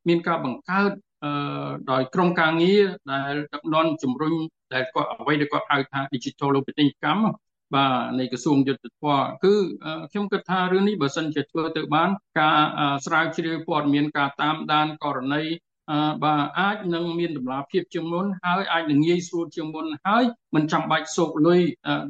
[0.09, 0.91] មានការបង្កើត
[1.91, 4.35] ដោយក្រុមការងារដែលដឹកនាំជំរុញ
[4.75, 7.25] ដែលគាត់អ្វីដែលគាត់ហៅថា digital ពាណិជ្ជកម្ម
[7.75, 9.55] បាទនៃក្រសួងយុទ្ធភ័ពគឺ
[10.11, 12.11] ខ្ញុំគិតថារឿងនេះបើសិនជាធ្វើទៅបាន
[12.41, 12.59] ការ
[13.07, 15.43] ស្រាវជ្រាវព័ត៌មានការតាមដានករណី
[16.25, 20.25] បាទអាចនឹងមានតម្លាភាពជាងមុនហើយអាចនឹងងាយស្រួលជាងមុនហើយ
[20.55, 21.61] មិនចាំបាច់សោកលុយ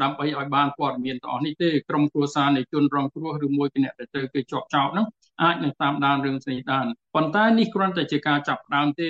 [0.03, 5.07] ដើម្បីឲ្យបានព័ត៌មានទាំងអស់នេះទេក្រុមគ្រួសារនៃជនរងគ្រោះឬមួយគណៈដែលត្រូវគេជាប់ចោតហ្នឹង
[5.43, 9.09] អាចនឹងតាមដានរឿងស្នេះបានប៉ុន្តែនេះគ្រាន់តែជាការចាប់ផ្ដើមទេ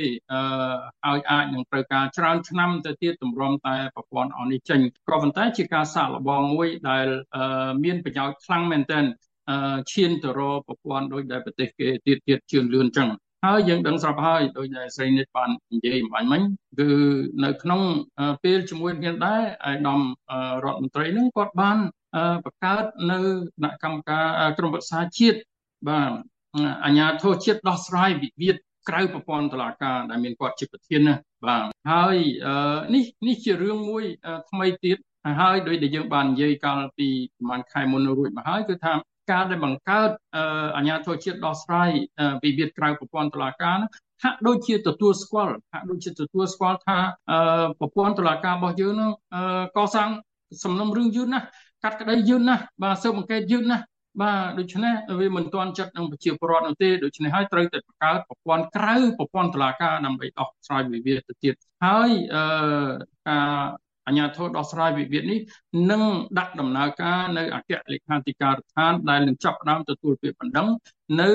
[1.04, 7.06] អឺឲ្យអាចនឹងត្រូវការច្រើនឆ្នាំទៅទៀតទម្រាំតែប្រព័ន្ធអស់នេះចេញក៏ប៉ុន្តែជាការសាកល្បងមួយដែល
[7.84, 9.04] មានប្រយោជន៍ខ្លាំងមែនទែន
[9.92, 13.08] ឈានទៅរកប្រព័ន្ធដូចដែលប្រទេសគេទៀតទៀតជឿនលឿនចឹង
[13.45, 16.43] ហើយយើងដឹងស្រាប់ហើយដោយដែលស្រីនិតបាននិយាយអំបញ្ញមិញ
[16.78, 16.88] គឺ
[17.45, 17.80] នៅក្នុង
[18.45, 20.01] ពេលជាមួយគ្នាដែរឯកឧត្តម
[20.64, 21.78] រដ្ឋមន្ត្រីនឹងគាត់បាន
[22.45, 23.24] បង្កើតនៅគ
[23.64, 24.26] ណៈកម្មការ
[24.59, 25.38] ក្រមប្រឹក្សាជាតិ
[25.88, 26.11] បាទ
[26.84, 28.57] អាជ្ញាធរជាតិដោះស្រាយវិវាទ
[28.88, 31.14] ក្រៅប្រព័ន្ធតុលាការដែលមានគាត់ជាប្រធានណា
[31.47, 32.16] បាទហើយ
[32.95, 34.05] នេះនេះជារឿងមួយ
[34.51, 34.99] ថ្មីទៀត
[35.41, 38.93] ហើយដោយដែលយើងបាននិយាយកាលពីប្រហែលខែមុនរួចមកហើយគឺថា
[39.31, 40.11] ការដែលបង្កើត
[40.76, 41.91] អាជ្ញាធរជាតិដោះស្រាយ
[42.45, 43.78] វិវាទក្រៅប្រព័ន្ធតុលាការ
[44.22, 46.99] ហាក់ដូចជាទទួលស្គាល់ហាក់ដូចជាទទួលស្គាល់ថា
[47.81, 49.11] ប្រព័ន្ធតុលាការរបស់យើងនឹង
[49.76, 50.09] កសាង
[50.64, 51.47] សំណុំរឿងយឺតណាស់
[51.85, 53.85] កាត់ក្តីយឺតណាស់បាទស៊ើបអង្កេតយឺតណាស់
[54.22, 61.55] បាទដូច្នេះវាមិនទាន់ចិត្តនឹងប្រជាពលរដ្ឋនោះទេដូច្នេះហើយត្រូវតែបង្កើតប្រព័ន្ធក្រៅប្រព័ន្ធតុលាការដើម្បីដោះស្រាយវិវាទទៅទៀត
[61.85, 62.43] ហើយអឺ
[63.28, 63.51] ការ
[64.07, 65.40] អាជ្ញាធរដោះស្រាយវិវាទនេះ
[65.90, 66.03] នឹង
[66.38, 70.68] ដាក់ដំណើរការនៅអគ្គលេខាធិការដ្ឋានដែលនឹងចាប់ផ្ដើមទទួលពាក្យបណ្ដឹង
[71.20, 71.30] នៅ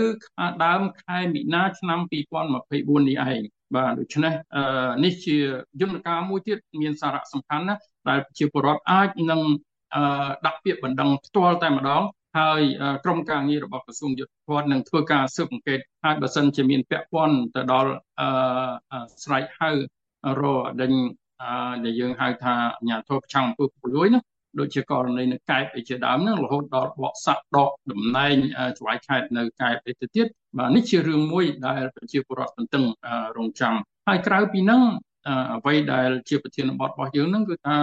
[0.66, 1.99] ដើមខែមិនិនាឆ្នាំ
[2.43, 3.41] 2024នេះឯង
[3.76, 4.34] បាទដូច្នេះ
[5.03, 5.38] នេះជា
[5.82, 9.41] យន្តការមួយទៀតមានសារៈសំខាន់ណាស់ដែលប្រជាពលរដ្ឋអាចនឹង
[10.45, 12.03] ដាក់ពាក្យបណ្ដឹងផ្ទាល់តែម្ដង
[12.38, 12.61] ហើយ
[13.03, 17.91] ក្រុមការងាររបស់ក្រសួងយុទ្ធភ័ពនឹងធ្វើការស៊ើបអង្កេតហើយបើសិនជាមានពាក់ព័ន្ធទៅដល់
[19.24, 19.70] ស្រែកហៅ
[20.41, 20.43] រ
[20.82, 20.93] ដេញ
[21.86, 24.21] ដែលយើងហៅថាអាញាធរប្រឆាំងអំពើពុករលួយនោះ
[24.59, 28.36] ដូចជាករណីនៅកែបឯជាដើមហ្នឹងរហូតដល់បកសាក់ដកតំណែង
[28.79, 30.27] ច្បាយខេត្តនៅកែបឯទៅទៀត
[30.57, 32.83] បាទនេះជារឿងមួយដែលប្រជាពលរដ្ឋទន្ទឹង
[33.38, 33.75] រង់ចាំ
[34.07, 34.81] ហើយក្រៅពីហ្នឹង
[35.55, 37.78] អ្វីដែលជាប្រធានបទរបស់យើងហ្នឹងគឺថា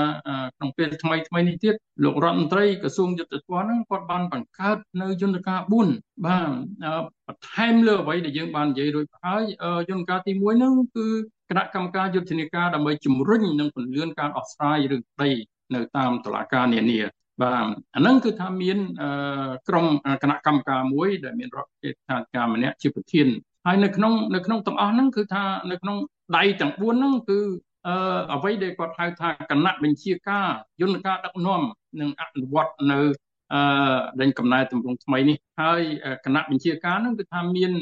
[0.57, 1.75] ក្នុងពេលថ្មីថ្មីនេះទៀត
[2.05, 5.59] លោករដ្ឋមន្ត្រីក្រសួងយុទ្ធភ័ពហ្នឹងគាត់បានបង្កើតនៅយន្តការ
[5.91, 6.49] 4បាទ
[7.27, 9.43] បន្ថែមលើអ្វីដែលយើងបាននិយាយរួចហើយ
[9.91, 11.07] យន្តការទី1ហ្នឹងគឺ
[11.51, 15.31] គណៈកម្មការយុទ្ធនាការដើម្បីជំរុញនិងពន្លឿនការដោះស្រាយរឿងក្តី
[15.75, 17.01] នៅតាមតុលាការនានា
[17.43, 18.79] បាទអាហ្នឹងគឺថាមាន
[19.69, 19.87] ក្រុម
[20.23, 21.91] គណៈកម្មការមួយដែលមានរដ្ឋាភិ
[22.35, 23.29] បាលម្នាក់ជាប្រធាន
[23.67, 25.97] ហើយនៅក្នុងនៅក្នុងទាំងអស់ហ្នឹងគឺថានៅក្នុង
[26.37, 27.39] ដៃទាំង4ហ្នឹងគឺ
[27.87, 27.95] អឺ
[28.35, 30.49] អ្វីដែលគាត់ហៅថាគណៈបញ្ជាការ
[30.81, 31.63] យន្តការដឹកនាំ
[32.01, 33.01] និងអនុវត្តនៅ
[33.53, 33.63] អឺ
[34.21, 35.81] ដេញកំណែតម្រង់ថ្មីនេះហើយ
[36.25, 37.73] គណៈបញ្ជាការហ្នឹងគឺថាមាន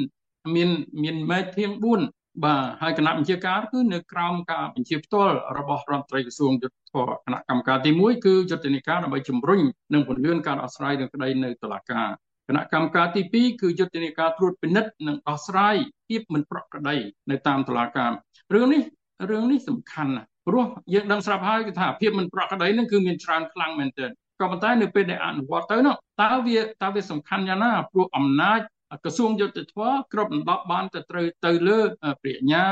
[0.54, 0.70] មាន
[1.02, 1.70] មានមេធាង
[2.08, 9.60] 4បាទហើយគណៈបញ្ជាការគឺនៅក្រោមការបញ្ជាផ្ទាល់របស់រដ្ឋមន្ត្រីក្រសួងយុទ្ធភ័ពគណៈកម្មការទី1គឺយុទ្ធនាការដើម្បីជំរុញ
[9.94, 12.08] និងពន្លឿនការដោះស្រាយនឹងក្តីនៅតុលាការ
[12.50, 15.76] គណៈកម្មការទី2គឺយុទ្ធនាការត្រួតពិនិត្យនិងដោះស្រាយ
[16.08, 16.96] ភាពមិនប្រក្រតី
[17.30, 18.10] នៅតាមតុលាការ
[18.54, 18.82] រឿងនេះ
[19.30, 28.60] រឿងនេះសំខាន់ណាស់ព្រោះយើងដឹងស្រាប់ហើយគឺថាភាពមិនប្រក្រតីនឹងគឺមានច្រើនខ្លាំងមែនទែនក៏ប៉ុន្តែនៅពេលដែលអនុវត្តទៅនោះតើវាតើវាសំខាន់យ៉ាងណាព្រោះអំណាច
[29.04, 31.80] ក្រសួងយុទ្ធភ័ពគ្រប់ដណ្ដប់បានទៅត្រូវទៅលើ
[32.22, 32.64] ប្រាជ្ញា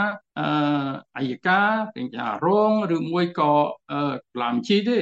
[1.16, 1.60] អយកា
[1.92, 3.52] ប្រាជ្ញារងឬមួយក៏
[4.34, 4.98] ក្លាមជីទេ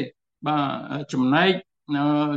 [0.47, 1.53] បាទចំណែក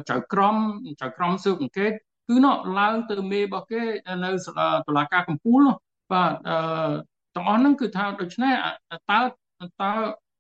[0.10, 0.56] ចៅក្រម
[1.02, 1.94] ចៅក្រមស៊ើបអង្កេត
[2.30, 3.84] គឺនោះឡើងទៅមេរបស់គេ
[4.24, 4.32] នៅ
[4.88, 5.76] តុលាការកំពូលនោះ
[6.12, 6.34] បាទ
[7.36, 8.54] ទាំងអស់ហ្នឹងគឺថាដូច្នេះ
[9.12, 9.20] តើ
[9.82, 9.94] តើ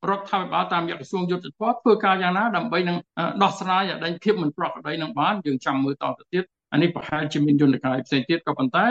[0.09, 2.97] រដ្ឋាភិបាលតាមរយៈក្រសួងយុទ្ធភ័ពធ្វើការយ៉ាងណាដើម្បីនឹង
[3.43, 8.85] ដោះស្រាយឲ្យដែងភាពមិនប្រក្រតីនឹងបានយើងចាំមើលតទៅទៀតអានេះប្រហែលជាមានយន្តការផ្សេងទៀតក៏ប៉ុន្តែ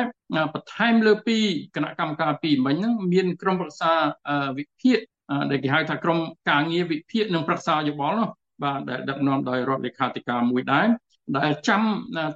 [0.55, 1.39] បន្ថែមលើពី
[1.77, 3.93] គណៈកម្មការពីរមិញហ្នឹងមានក្រុមប្រឹក្សា
[4.59, 4.99] វិភាគ
[5.51, 6.19] ដែលគេហៅថាក្រុម
[6.51, 8.29] ការងារវិភាគនិងប្រឹក្សាយោបល់នោះ
[8.65, 10.87] បាទដែលដឹកនាំដោយរដ្ឋលេខាធិការមួយដែរ
[11.37, 11.83] ដែលចាំ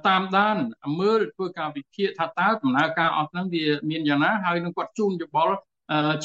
[0.07, 0.57] តាមដាន
[0.99, 5.55] មើលធ្វើការវិភាគថាតើដំណើរការអស់ហ្នឹងវាមានយ៉ាងណាហើយនឹងគាត់ជូនយោបល់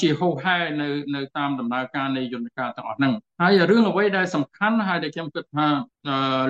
[0.01, 5.67] ជាហោហែនៅនៅតាមដំណើរការនៃយន្តការទាំងអស់ហ្នឹងហើយរឿងអ្វីដែលសំខាន់ហើយដែលខ្ញុំគិតថា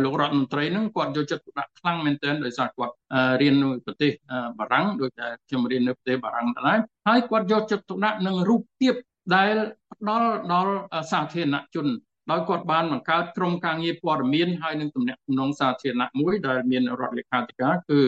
[0.03, 2.93] លោករដ្ឋមន្ត្រីហ្នឹងគាត់យកចិត្តទុកដាក់ខ្លាំងមែនទែនដោយសារគាត់
[3.41, 4.11] រៀននៅប្រទេស
[4.59, 8.93] បារាំងដូចតែខ្ញុំរៀននៅប្រទេសបារាំងដែរហើយគាត់យកចិត្តទុកដាក់នឹងរូបភាព
[9.35, 9.55] ដែល
[9.91, 10.73] ផ្ដល់ដល់
[11.11, 11.87] សាធារណជន
[12.31, 17.99] ដោយគាត់បានបង្កើតក្រុមការងារព័ត៌មានហើយនឹងទំនាក់ទំនងសាធារណៈមួយដែលមានរដ្ឋលេខាធិការគឺ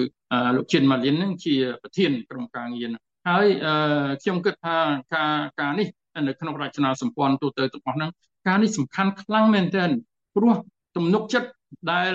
[0.56, 3.48] លោកជិនម៉ាលីននឹងជាប្រធានក្រុមការងារនោះហើយ
[4.22, 4.78] ខ្ញុំគិតថា
[5.16, 5.88] ការការនេះ
[6.28, 8.10] នៅក្នុងរចនាសម្ព័ន្ធទូទៅទាំងអស់ហ្នឹង
[8.48, 9.90] ការនេះសំខាន់ខ្លាំងមែនទែន
[10.36, 10.54] ព្រោះ
[10.98, 11.50] ទំនុកចិត្ត
[11.92, 12.12] ដែល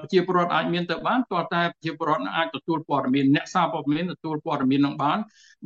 [0.00, 5.18] ប្រជាពលរដ្ឋអាចមានទៅបានតើតែប្រជាពលរដ្ឋអាចទទួលព័ត៌មានអ្នកសារព័ត៌មានទទួលព័ត៌មាននឹងបាន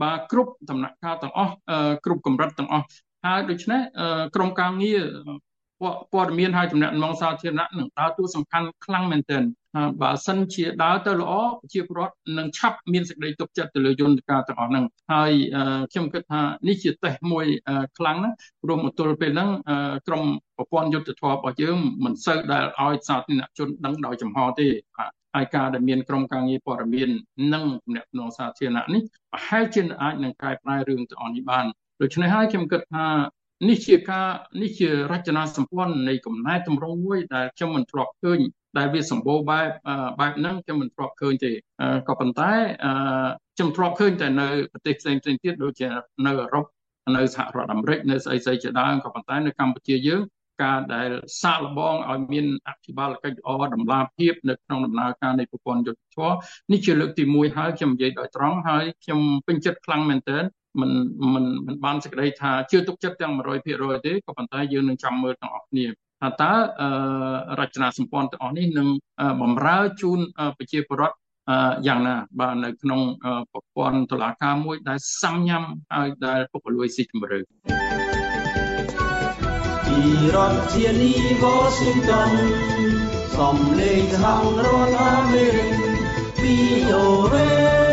[0.02, 1.52] បាទគ្រប់ដំណាក់កាលទាំងអស់
[2.04, 2.86] គ្រប់កម្រិតទាំងអស់
[3.26, 3.80] ហើយដូច្នេះ
[4.36, 5.02] ក្រុមការងារ
[6.12, 9.42] ព័ត៌មានហើយតំណែងងសាធារណៈនឹងដើរតួសំខាន់ខ្លាំងមែនទែន
[10.02, 15.32] បើសិនជាដើរទៅល្អប្រជាពលរដ្ឋនឹងឆាប់មានសេចក្តីទុកចិត្តទៅលើយន្តការទាំងអស់ហ្នឹងហើយ
[15.92, 17.46] ខ្ញុំគិតថានេះជាតេស្តមួយ
[17.98, 19.50] ខ្លាំងណាស់ព្រោះមកទល់ពេលហ្នឹង
[20.08, 20.24] ក្រម
[20.56, 24.66] ប្រព័ន្ធយុទ្ធធម៌របស់យើងមិនសូវដែលឲ្យសាធារណជនដឹងដោយចំហទេ
[24.96, 27.08] បាទហើយការដែលមានក្រុមការងារព័ត៌មាន
[27.54, 29.02] និងទំនាក់ទំនងសាធារណៈនេះ
[29.32, 31.66] ប្រហែលជាអាចនឹងកែប្រែរឿងទាំងអស់នេះបាន
[32.02, 33.06] ដូច្នេះហើយខ្ញុំគិតថា
[33.68, 34.26] នេះជាការ
[34.62, 38.40] នេះជារចនាសម្ព័ន្ធនៃកំណែតម្រង់មួយដែលខ្ញុំមិនធ្លាប់ឃើញ
[38.78, 39.68] ដែលវាសម្បូរបែប
[40.20, 41.52] បែបហ្នឹងខ្ញុំមិនធ្លាប់ឃើញទេ
[42.08, 42.52] ក៏ប៉ុន្តែ
[43.56, 45.88] ខ្ញុំធ្លាប់ឃើញតែនៅប្រទេសផ្សេងផ្សេងទៀតដូចជា
[46.26, 46.64] នៅអឺរ៉ុប
[47.16, 50.22] នៅសហរដ្ឋអាមេរិកនៅស្អីស្អីជាដើមក៏ប៉ុន្តែនៅកម្ពុជាយើង
[50.62, 51.10] ការដែល
[51.42, 56.34] សាកល្បងឲ្យមានអភិបាលកិច្ចល្អតម្លាភាពនៅក្នុងដំណើរការនៃប្រព័ន្ធយុទ្ធធម៌
[56.72, 60.44] នេះជាលើកទី1ហើយខ្ញុំនិយាយដោយត្រង់ហើយខ្ញុំពេញចិត្តខ្លាំងមែនទែន
[60.80, 60.90] មិន
[61.34, 65.86] មិនមិនបានសេចក្តីថាជឿទុកចិត្តទាំង100%ទេក៏ប៉ុន្តែយើងនឹងចាំមើលទាំងអស់គ្នា
[66.20, 66.52] ថាតើ
[67.60, 68.88] រចនាសម្ព័ន្ធទាំងអស់នេះនឹង
[69.42, 70.18] បំរើជូន
[70.58, 71.16] ប្រជាពលរដ្ឋ
[71.86, 73.00] យ៉ាងណាបាទនៅក្នុង
[73.52, 75.64] ប្រព័ន្ធតុលាការមួយដែលសាំញ៉ាំ
[75.94, 77.38] ហើយដែលពុករលួយស៊ីជម្រៅ
[79.86, 79.98] ពី
[80.34, 81.12] រដ្ឋធានី
[81.44, 82.32] Washington
[83.36, 85.72] សំលេងសហរដ្ឋអាមេរិក
[86.42, 87.83] VOA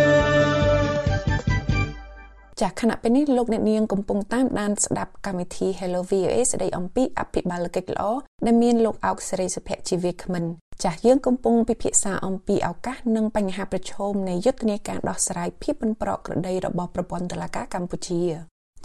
[2.59, 8.03] ចាខណៈពេលនេះលោកអ្នកនាងកំពុងតាមដានស្ដាប់កម្មវិធី Hello VOA ស្ដីអំពីអភិបាលកិច្ចល្អ
[8.45, 10.43] ដែលមានលោកអោកសេរីសុភ័ក្រជាវាគ្មិន
[10.83, 18.21] ចាស់យើងកំពុងពិភាក្សាអំពីឱកាសនិងបញ្ហាប្រឈមនៃយុទ្ធនាការដោះស្រាយភាពមិនប្រក្រតីរបស់ប្រព័ន្ធតុលាការកម្ពុជា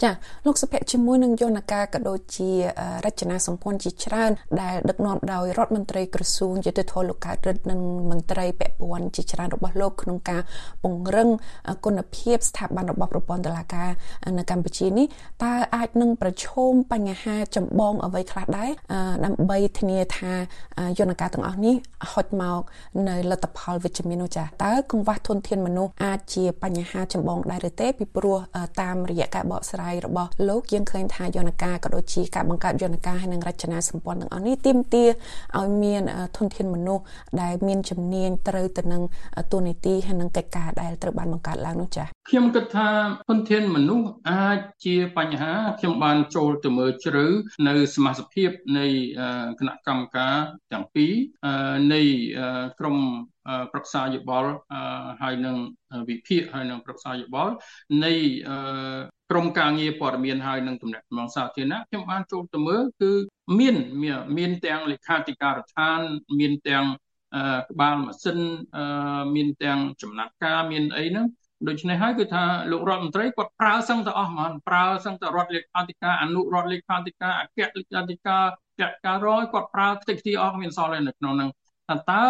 [0.03, 0.11] ចា
[0.45, 2.51] លោកសុភ័ក្រជាមួយនឹងយន្តការក៏ដូចជា
[3.05, 4.31] រចនាសម្ព័ន្ធជាច្រើន
[4.61, 7.79] ដែលដឹកនាំដោយរដ្ឋមន្ត្រីក្រសួងយុទ្ធភ័ពលោកកើតរិទ្ធនិង
[8.11, 10.41] មន្ត្រីពាក់ព័ន្ធជាច្រើនរបស់លោកក្នុងការ
[10.83, 11.29] ពង្រឹង
[11.85, 13.89] គុណភាពស្ថាប័នរបស់ប្រព័ន្ធតុលាការ
[14.37, 15.05] នៅកម្ពុជានេះ
[15.43, 18.71] តើអាចនឹងប្រឈមបញ្ហាចម្បងអ្វីខ្លះដែរ
[19.25, 20.31] ដើម្បីធានាថា
[20.99, 21.75] យន្តការទាំងអស់នេះ
[22.11, 22.61] ហុចមក
[23.09, 28.37] នៅលទ្ធផលវិជ្ជមាននោះចាតើកង្វះធនធានមនុស្សអាចជាបញ្ហាចម្បងដែរឬទេពីព្រោះ
[28.81, 35.09] តាមរយៈការបកស្រាយយរបស់លោកយើងឃើញថាយន្តការក៏ដូចជាការបង្កើតយន្តការហើយនិងរចនាសម្ព័ន្ធទាំងអស់នេះទាមទារ
[35.59, 36.01] ឲ្យមាន
[36.37, 37.03] ធនធានមនុស្ស
[37.41, 39.01] ដែលមានជំនាញត្រូវទៅនឹង
[39.51, 42.89] ទូនីតិហើយនិងកិច្ចការដែលត្រូវបានបង្កើតឡើងនោះចា៎ខ្ញុំគិតថា
[43.29, 47.25] ធនធានមនុស្សអាចជាបញ្ហាខ្ញុំបានចូលទៅមើលជ្រៅ
[47.67, 48.87] នៅសមាជិកភាពនៃ
[49.59, 50.35] គណៈកម្មការ
[50.71, 51.13] ទាំងពីរ
[51.93, 52.01] នៃ
[52.79, 52.97] ក្រម
[53.71, 54.51] ប្រឹក្សាយោបល់
[55.21, 55.57] ហើយនឹង
[56.09, 57.53] វិភាគហើយនឹងប្រឹក្សាយោបល់
[58.03, 58.13] នៃ
[59.31, 63.11] ក្រមការងារព័ត៌មានហើយនឹងទំនាក់ទំនងសាធារណៈខ្ញុំបានចូលទៅមើលគឺ
[63.59, 63.75] មាន
[64.37, 65.99] មានទាំងលេខាធិការដ្ឋាន
[66.39, 66.85] មានទាំង
[67.71, 68.39] ក្បាលម៉ាស៊ីន
[69.35, 71.25] មានទាំងចំណាត់ការមានអីហ្នឹង
[71.67, 78.43] ដូច្នេះហើយគឺថាលោករដ្ឋមន្ត្រីគាត់ប្រើសឹងទៅអស់ហ្មងប្រើសឹងទៅរដ្ឋលេខាធិការអនុរដ្ឋលេខាធិការអគ្គលេខាធិការ
[78.81, 81.49] ចក្រការរយគាត់ប្រើខ្ទេចខ្ទីអស់មានសល់នៅក្នុងហ្នឹង
[81.87, 82.23] ថាតើ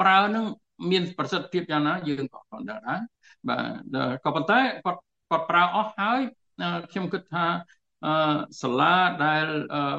[0.00, 0.44] ប្រើនឹង
[0.90, 3.00] មានប្រសិទ្ធភាពយ៉ាងណាយើងក៏មិនដឹងដែរ
[3.48, 3.56] បា
[3.94, 5.00] ទក៏ប៉ុន្តែគាត់
[5.30, 6.20] គាត់ប្រើអស់ហើយ
[6.90, 7.46] ខ្ញុំគិតថា
[8.60, 8.96] សាលា
[9.26, 9.46] ដែល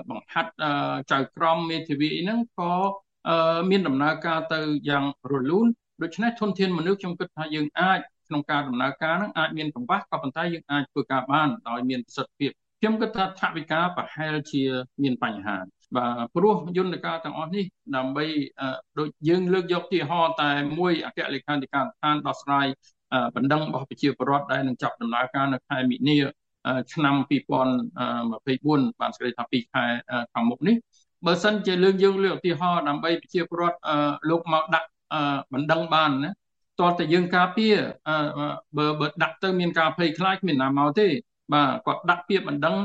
[0.09, 0.51] បង្ហាត់
[1.11, 2.73] ចៅក្រមមេធាវីហ្នឹងក៏
[3.69, 5.67] មានដំណើរការទៅយ៉ាងរលូន
[6.03, 14.63] ដូច្នេះធនធានមនុស្សខ្ញុំគិតថាយើងអាចក្នុងការដំណើរការហ្នឹងអាចមានកង្វះក៏ប៉ុន្តែយើងអាចធ្វើការបានដោយមានប្រសិទ្ធភាពខ្ញុំគិតថាថវិកាប្រហែលជា
[15.03, 15.57] មានបញ្ហា
[15.95, 17.65] បាទព្រោះយន្តការទាំងអស់នេះ
[17.95, 18.25] ដើម្បី
[18.99, 22.67] ដូចយើងលើកយកទីហោតែមួយអគ្គលេខាធិការដ្ឋានដោះស្រាយ
[23.35, 26.17] បណ្ដឹងរបស់ប្រជាពលរដ្ឋដែលនឹងចាប់ដំណើរការនៅខែមិនិនា
[26.93, 29.83] ឆ្នាំ2024បានស្គាល់ថា2ខែ
[30.33, 30.75] ខាងមុខនេះ
[31.25, 33.77] បើសិនជាលើកយើងលើកឧទាហរណ៍ដើម្បីប្រជាពលរដ្ឋ
[34.29, 34.87] លោកមកដាក់
[35.53, 36.31] បណ្ដឹងបានណា
[36.81, 37.75] តើតើយើងការពារ
[38.77, 41.07] បើបើដាក់ទៅមានការភ័យខ្លាចគ្មានណាមកទេ
[41.53, 42.75] បាទគាត់ដាក់ពាក្យបណ្ដឹង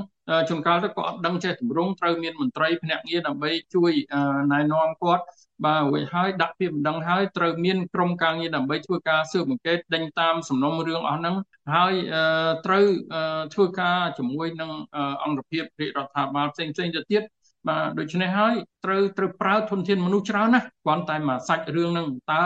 [0.48, 3.92] ជួនកាលទៅក៏អត់ដឹងចេះទម្រង់ត្រូវមានមន្ត្រីភ្នាក់ងារដើម្បីជួយ
[4.52, 5.24] ណែនាំគាត់
[5.64, 11.36] បាទរួចហើយដាក់ពាក្យបណ្ដឹងហើយត្រូវមានក្រុមការងារដើម្បីធ្វើការស៊ើបអង្កេតដេញតាមសំណុំរឿងអស់ហ្នឹង
[11.74, 11.94] ហើយ
[12.66, 12.86] ត្រូវ
[13.54, 14.70] ធ្វើការជាមួយនឹង
[15.24, 17.22] អង្គភាពរាជរដ្ឋាភិបាលផ្សេងផ្សេងទៅទៀត
[17.68, 18.54] បាទដូច្នេះហើយ
[18.84, 22.42] ត្រូវត្រូវប្រើធនធានមនុស្សច្រើនណាស់គ្រាន់តែមកសាច់រឿងហ្នឹងតើ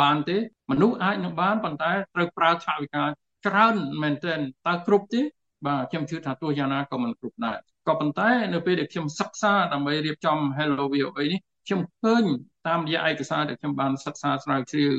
[0.00, 0.36] បានទេ
[0.70, 3.04] មនុស្សអាចនឹងបានប៉ុន្តែត្រូវប្រើថវិកា
[3.46, 5.22] ច្រើនមែនទែនតើគ្រប់ទេ
[5.66, 12.24] បាទខ្ញុំជឿថាទោះយ៉ាងណាក៏មិនគ្រប់ដែរក៏ប៉ុន្តែនៅពេលដែលខ្ញុំសិក្សាដើម្បីរៀបចំ Hello VOA នេះ ខ្ញុំឃើញ
[12.66, 14.90] តាមរយៈឯកសារដែលខ្ញុំបានសិក្សាស្រាវជ្រាវ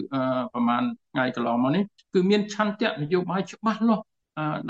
[0.54, 4.04] ប្រហែលថ្ងៃកន្លងមកនេះគឺមានឆន្ទៈនយោបាយច្បាស់លាស់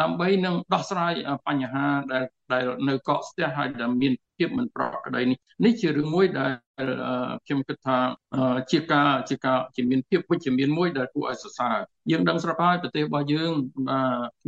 [0.01, 1.13] ដើម្បីនឹងដោះស្រាយ
[1.47, 2.23] បញ្ហាដែល
[2.53, 6.51] ដែលនៅកកស្ទះហើយដែលមានភាពមិនប្រក្រតីនេះនេះជារឿងមួយដែល
[7.45, 7.97] ខ្ញុំគិតថា
[8.71, 11.77] ជាការជាការជាមានភាពវិជ្ជមានមួយដែលគួរឲ្យសរសើរ
[12.11, 13.51] យើងដឹងស្រាប់ហើយប្រទេសរបស់យើង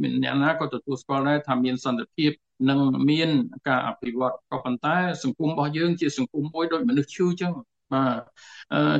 [0.01, 2.31] មានអ្នកណាក៏ទទួលស្គាល់ដែរថាមានសន្តិភាព
[2.69, 3.29] និងមាន
[3.67, 7.51] ការអភិវឌ្ឍក៏ប៉ុន្តែ សង្គមរបស់យើង ជាសង្គមមួយដូចមនុស្សឈឺចឹង
[7.93, 8.19] បាទ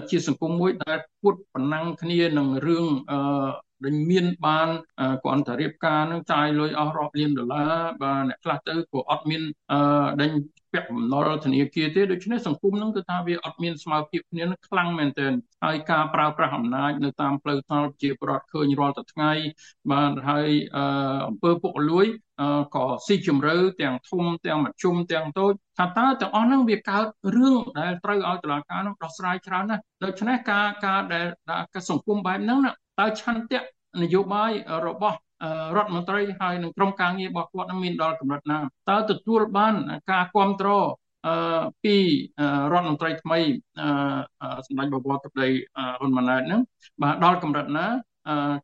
[0.10, 3.18] ជាសង្គមមួយដែលពួតប្រណាំងគ្នានឹងរឿងអឺ
[3.84, 4.68] ដែលមានបាន
[5.24, 9.80] គ្រាន់តែរៀបការនឹងចាយលុយអស់រាប់លានដុល្លារបាទអ្នកខ្លះទៅក៏អត់មានអឺ
[10.22, 10.32] ដេញ
[10.74, 19.32] ពាក់បំណុលធនាគារទេដូច្នេះសង្គមនឹងគឺថាវាអត់មានស្មារតីគ្នានឹងខ្លាំងមែនទែនហើយការប្រើប្រាស់អំណាចនៅតាមផ្លូវថ្នល់ជាប្រវត្តិឃើញរាល់តែថ្ងៃ
[19.92, 20.50] បាទហើយ
[21.28, 22.06] អង្គើពុករលួយ
[22.76, 27.06] ក៏ស៊ីជម្រៅទាំងធំទាំងមធ្យមទាំងតូចថាតើទាំងអស់ហ្នឹងវាកើត
[27.36, 31.26] រឿងដែលត្រូវឲ្យតុលាការនោះដោះស្រាយច្រើនណាស់ដូច្នេះការការដែល
[31.90, 32.60] សង្គមបែបហ្នឹង
[33.00, 33.62] តើឆន្ទៈ
[34.02, 34.52] នយោបាយ
[34.88, 35.18] របស់
[35.78, 39.76] រដ្ឋមន្ត្រីហើយនឹងក្រុមការងាររបស់គាត់នឹងមានដល់កម្រិតណាតើទទួលបាន
[40.12, 40.88] ការគ្រប់គ្រង
[41.28, 41.96] អឺពី
[42.74, 43.40] រដ្ឋមន្ត្រីថ្មី
[44.68, 45.50] សម្ដេចបវរទឹកដី
[46.00, 46.62] ហ៊ុនម៉ាណែតហ្នឹង
[47.02, 47.88] បាទដល់កម្រិតណា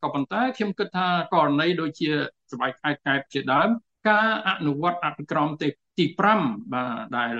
[0.04, 2.10] ក៏ប៉ុន្តែខ្ញុំគិតថាករណីដូចជា
[2.52, 3.70] ស្បែកខែកែបជាដើម
[4.10, 6.06] ការអនុវត្តអភិក្រមទេទី
[6.40, 7.34] 5បាទដែល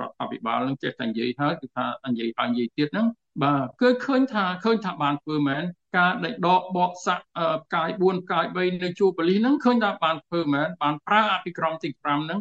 [0.00, 3.06] រដ្ឋាភិបាលនឹងចេះតែនិយាយហើយគឺថានិយាយហើយនិយាយទៀតហ្នឹង
[3.42, 5.62] បាទគឺឃើញថាឃើញថាបានធ្វើមែន
[5.98, 7.24] ការដេកដកបកសាក់
[7.64, 12.40] ផ្កាយ4ផ្កាយ3នៅជួរបលិសហ្នឹងឃើញថាបានធ្វើមែនបានប្រើអភិក្រមទី5ហ្នឹង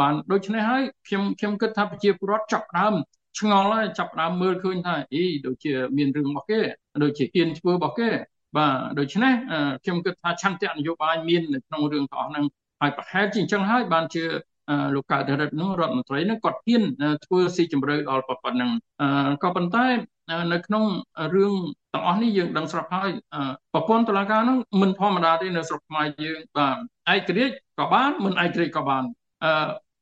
[0.00, 2.94] បានដូច្នេះហើយខ្ញុំខ្ញុំគិតថាប្រជាពលរដ្ឋចាប់ដើម
[3.38, 6.60] ឆ្ងល់ហើយចាប់ដើមមើលឃើញថាអីដូចជាមានរឿងរបស់គេ
[7.02, 8.10] ដូចជាហ៊ានធ្វើរបស់គេ
[8.56, 9.34] បាទដូច្នេះ
[9.84, 12.44] ខ្ញុំគិតថាឆន្ទៈនយោបាយមាននៅក្នុងរឿងទាំងអស់ហ្នឹង
[12.80, 14.24] ហើយប្រហែលជាអញ្ចឹងហើយបានជា
[14.94, 16.82] លោកកើតរិទ្ធនឹងរដ្ឋមន្ត្រីនឹងគាត់ហ៊ាន
[17.24, 18.70] ធ្វើស៊ីជម្រៅដល់ប៉ុណ្ណឹង
[19.42, 19.86] ក៏ប៉ុន្តែ
[20.52, 20.84] នៅក្នុង
[21.34, 21.54] រឿង
[21.94, 23.10] ទាំងអស់នេះយើងដឹងស្រាប់ហើយ
[23.72, 26.76] ប្រព័ន្ធតុលាការនោះមិនធម្មតាទេនៅស្រុកខ្មែរយើងបាទ
[27.14, 29.04] ឯករាជ្យក៏បានមិនឯករាជ្យក៏បាន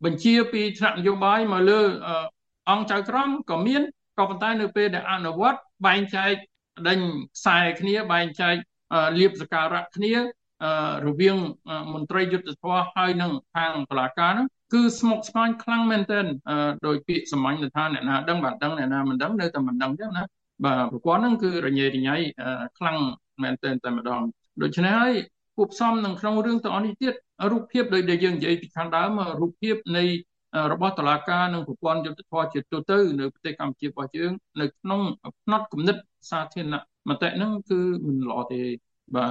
[0.04, 1.80] បញ្ជាពីថ្នាក់នយោបាយមកលើ
[2.70, 3.82] អង្គចៅក្រមក៏មាន
[4.18, 6.32] ក៏ប៉ុន្តែនៅពេលដែលអនុវត្តបែងចែក
[6.88, 6.98] ដេញ
[7.36, 8.54] ខ្សែគ្នាបែងចែក
[9.18, 10.12] លៀបសការៈគ្នា
[11.06, 11.36] រវាង
[11.92, 16.26] មន្ត្រីយុទ្ធសាស្ត្រហើយនឹងខាងតុលាការហ្នឹង គឺស្មុគស្មាញខ្លាំងមែនទែន
[16.86, 20.22] ដោយពាក្យសម្ាញ់ទៅថាអ្នកណាដឹងបានដឹងអ្នកណាមិនដឹងនៅតែមិនដឹងទេណា
[20.64, 22.16] បាទប្រព័ន្ធហ្នឹងគឺរញ៉េរញ៉ៃ
[22.78, 22.98] ខ្លាំង
[23.42, 24.22] មែនទែនតែម្ដង
[24.62, 25.14] ដូច្នេះហើយ
[25.56, 27.14] គួបផ្សំនឹងក្នុងរឿងទាំងអស់នេះទៀត
[27.50, 29.10] រូបភាពដោយដែលយើងនិយាយពីខាងដើម
[29.40, 30.04] រូបភាពនៃ
[30.72, 35.00] របស់តឡាការនិងប្រព័ន្ធយុទ្ធសាស្ត្រជាទូទៅនៅប្រទេសកម្ពុជារបស់យើងនៅក្នុង
[35.42, 35.96] ផ្នត់គំនិត
[36.30, 38.62] សាធារណៈមតិហ្នឹងគឺមិនល្អទេ
[39.14, 39.26] បា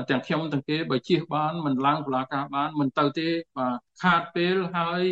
[0.00, 3.28] ទទាំងខ្ញុំទាំងគេបើជិះបានមិនឡើងតុលាការបានមិនទៅទេ
[3.58, 5.02] បាទខាតពេលហើយ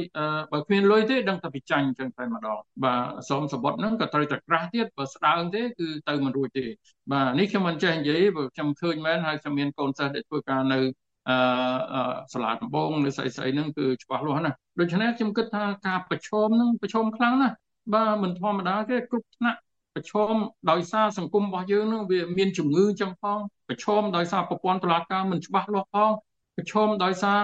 [0.53, 6.67] បើគ្មានលុយទេដឹងតែពិចាញ់ចឹងតែម្ដងបាទសូមសបុតហ្នឹងក៏ត្រូវតែក្រាស់ទៀតបើស្ដើងទេគឺទៅមិនរួចទេ
[7.13, 10.81] បាទនេះខ្ញុំមិនចេះនិយាយបើខ្ញុំឃើញមែនហើយខ្ញុំមានកូនសិស្សដែលធ្វើការនៅ
[11.29, 17.55] អឺសាលាដំបងនៅស្អីស្អីហ្នឹងគឺច្បាស់លាស់ណាស់ដូច្នេះខ្ញុំគិតថាការប្រឈមហ្នឹងប្រឈមខ្លាំងណាស់
[17.95, 19.59] បាទមិនធម្មតាទេគ្រប់ថ្នាក់
[19.95, 20.35] ប្រឈម
[20.71, 26.11] ដោយសារសង្គមរបស់យើងនឹងវាមានជំងឺចឹងផងប្រឈមដោយសារប្រព័ន្ធតុលាការមិនច្បាស់លាស់ផង
[26.57, 27.41] ប្រឈមដោយសារ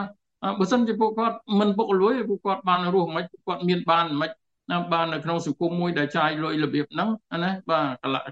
[0.58, 4.30] បើសិនជាពួកគាត់មិនពុករលួយពួកគាត់បានរស់មិនពួកគាត់មានបានមិន
[4.70, 7.08] ណាបាននៅក្នុងសង្គមមួយដែលចាយលុយរបៀបហ្នឹង
[7.44, 7.86] ណាបាទ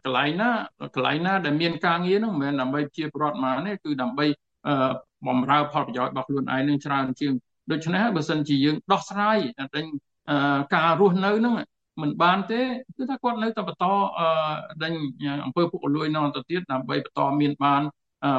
[0.05, 0.51] កន្លែងណា
[0.95, 4.27] កន្លែងណាដែលមានការងារហ្នឹងមិនមែនដើម្បីជាប្រវត្តិមកនេះគឺដើម្បី
[5.27, 7.33] បំរើផលប្រយោជន៍របស់ខ្លួនឯងនឹងច្រើនជាង
[7.71, 9.37] ដូច្នេះបើសិនជាយើងដោះស្រាយ
[9.75, 9.81] តែ
[10.75, 11.55] ការរស់នៅហ្នឹង
[12.01, 12.61] មិនបានទេ
[12.97, 13.85] គឺថាគាត់នៅតែបន្ត
[14.83, 14.93] ដេញ
[15.45, 17.83] អង្គើពុករលួយនៅទៅទៀតដើម្បីបន្តមានបាន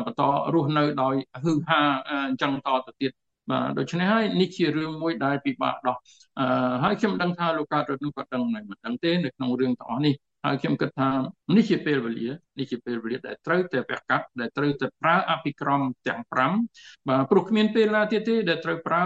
[0.05, 0.21] បន្ត
[0.53, 3.11] រស់នៅដោយហឺហាអញ្ចឹងតទៅទៀត
[3.51, 5.97] បាទដូច្នេះហើយនេះជារឿងមួយដែលពិបាកដោះ
[6.39, 6.45] អឺ
[6.83, 11.09] ហើយខ្ញុំដឹងថាលោកកើតរត់នឹងគាត់ដឹងមិនដឹងទេនៅក្នុងរឿងទាំងអស់នេះហើយខ្ញុំគិតថា
[11.55, 12.29] នេះជាពេលវេលា
[12.59, 16.21] នេះជាពេលវេលាដែលត្រូវតែប្រកាសដែលត្រូវតែប្រើអភិក្រមទាំង
[16.65, 19.03] 5បាទព្រោះគ្មានពេលណាទៀតទេដែលត្រូវប្រើ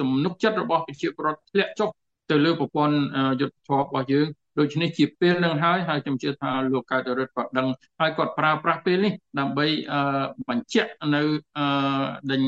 [0.00, 1.88] ទំនុកចិត្តរបស់ប្រជាពលរដ្ឋធ្លាក់ចុះ
[2.30, 2.96] ទៅលើប្រព័ន្ធ
[3.40, 4.26] យុទ្ធធម៌របស់យើង
[4.58, 7.66] ដូច្នេះជាពេលនឹងហើយហើយខ្ញុំជឿថាលោកកើតរិទ្ធគាត់ដឹង
[8.00, 9.66] ហើយគាត់ប្រើប្រាស់ពេលនេះដើម្បី
[10.48, 11.22] បញ្ជាក់នៅ
[12.30, 12.42] ដេញ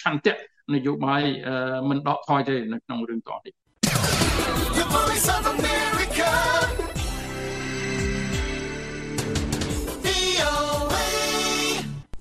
[0.00, 0.34] ឆន្ទៈ
[0.74, 1.22] នយោបាយ
[1.88, 3.54] មិនដកថយទេនៅក្នុងរឿងតនេះ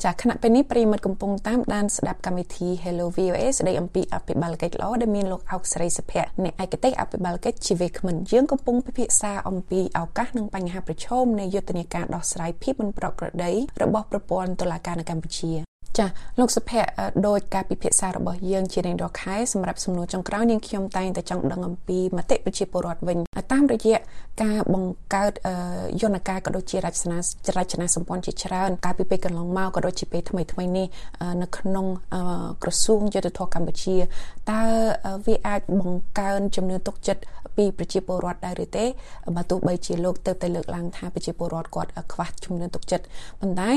[0.05, 13.51] ចាខណៈពេលនេះប្រិយមិត្តកំពុងតាមដានស្ដាប់កម្មវិធី Hello VOA ស្ដីអំពីអភិបាលកិច្ចល្អដែលមានលោកអោកស្រីសុភ័ក្រអ្នកឯកទេសអភិបាលកិច្ចជីវេក្មិនយើងកំពុងពិភាក្សាអំពីឱកាសនិងបញ្ហាប្រឈមនៃយុទ្ធនាការដោះស្រាយភាពមិនប្រក្រតី
[13.81, 16.05] របស់ប្រព័ន្ធតុលាការនៅកម្ពុជា ចា
[16.39, 16.89] លោកសុភ័ក្រ
[17.27, 23.17] ដោយការពិភាក្សារបស់យើងជារៀងរាល់ខែសម្រាប់សំណួរចុងក្រោយនាងខ្ញុំតែងតែចង់ដឹងអំពីមតិប្រជាពលរដ្ឋវិញ
[23.51, 23.97] តាមរយៈ
[24.43, 25.33] ការបង្កើត
[26.01, 27.17] យន្តការក៏ដូចជារចនា
[27.57, 30.87] រចនាសម្ព័ន្ធជាច្រើនកាលពីពេលកន្លងមកក៏ដូចជាពេលថ្មីថ្មីនេះ
[31.41, 31.85] នៅក្នុង
[32.63, 33.95] ក្រសួងយុទ្ធភ័ពកម្ពុជា
[34.51, 34.61] តើ
[35.25, 37.21] វាអាចបង្កើនចំនួនទុកចិត្ត
[37.57, 38.85] ពីប្រជាពលរដ្ឋដែរឬទេ
[39.35, 43.05] បើទោះបីជាលោកទៅតែលើកឡើងថាប្រជាពលរដ្ឋគាត់ខ្វះជំនឿទុកចិត្ត
[43.39, 43.71] ប៉ុន្តែ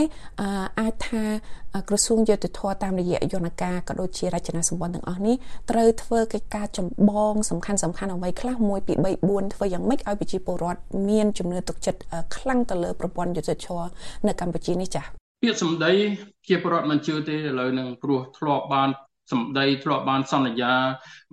[0.81, 1.23] អាចថា
[1.89, 5.37] ក្រសួងយុទ្ធភ័ពតាមរយៈយន្តការក៏ដូចជារចនាសម្ព័ន្ធទាំងអស់នេះ
[5.71, 8.71] ត្រូវធ្វើកិច្ចការចម្បងសំខាន់សំខាន់អ្វីខ្លះ1 2
[9.05, 12.01] 3 4ធ្វើយ៉ាងម៉េចឲ្យប្រជាពលរដ្ឋមានជំនឿទុកចិត្ត
[12.37, 13.87] ខ្លាំងទៅលើប្រព័ន្ធយុទ្ធភ័ព
[14.27, 15.07] នៅកម្ពុជានេះចា៎
[15.43, 15.93] ពាក្យសម្ដី
[16.49, 18.89] ជាពលរដ្ឋមិនជឿទេឥឡូវនឹងព្រោះធ្លាប់បាន
[19.33, 20.73] សម្ដីធ្លាប់បានសន្យា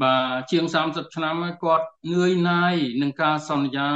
[0.04, 3.90] បាទជាង30ឆ្នាំគាត់ងឿយណាយនឹងការសន្យា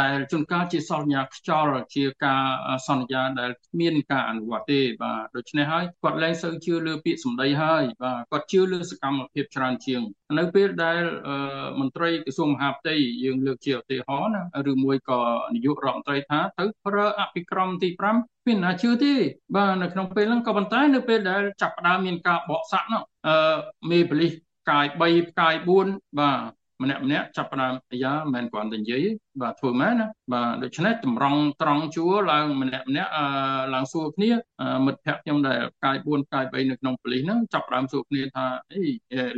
[0.00, 2.44] ដែលជួនកាលជាសន្យាខ្យល់ជាការ
[2.88, 10.02] សន្យាដែលគ្មានការអនុវត្តទេបាទដូច្នេះហើយគាត់លែងសូវជឿលើពាក្យសម្ដីហើយបាទគាត់ជឿលើសកម្មភាពច្រើនជាង
[10.38, 11.02] នៅពេលដែល
[11.80, 15.20] មន្ត្រីក្រសួងមហាផ្ទៃយើងលើកជាឧទាហរណ៍ណាឬមួយក៏
[15.54, 19.14] នាយករដ្ឋមន្ត្រីថាទៅប្រើអភិក្រមទី5មានណាជឿទេ
[19.56, 23.56] បាទនៅក្នុងពេលហ្នឹងក៏ប៉ុន្តែនៅពេលដែលចាប់ផ្ដើមមានការបកសាក់នោះ អឺ
[23.90, 25.54] មេបលិសផ្កាយ3ផ្កាយ
[25.86, 29.06] 4បាទម្នាក់ម្នាក់ចាប់ផ្ដើមអាយ៉ាមិនមែនគ្រាន់តែនិយាយ
[29.42, 33.10] បាទធ្វើមែនណាបាទដូច្នេះតម្រង់ត្រង់ជួរឡើងម្នាក់ម្នាក់
[33.74, 34.30] ឡើងសួរគ្នា
[34.86, 38.82] មិត្តភ័ក្តិខ្ញុំដែលផ្កាយ4ផ្កាយ3នៅក្នុងប៉ូលីសហ្នឹងចាប់ផ្ដើមសួរគ្នាថាអី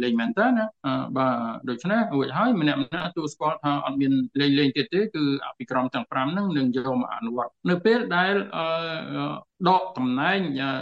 [0.02, 0.64] លេងមែនតើណា
[1.16, 1.34] បាទ
[1.68, 8.34] ដូច្នេះរួចហើយម្នាក់ម្នាក់ទូស្គាល់ថាអត់មានលេងលេងទៀតទេគឺអភិក្រមទាំង5ហ្នឹងនឹងយកមកអនុវត្តនៅពេលដែល
[9.68, 10.38] ដកតំណែង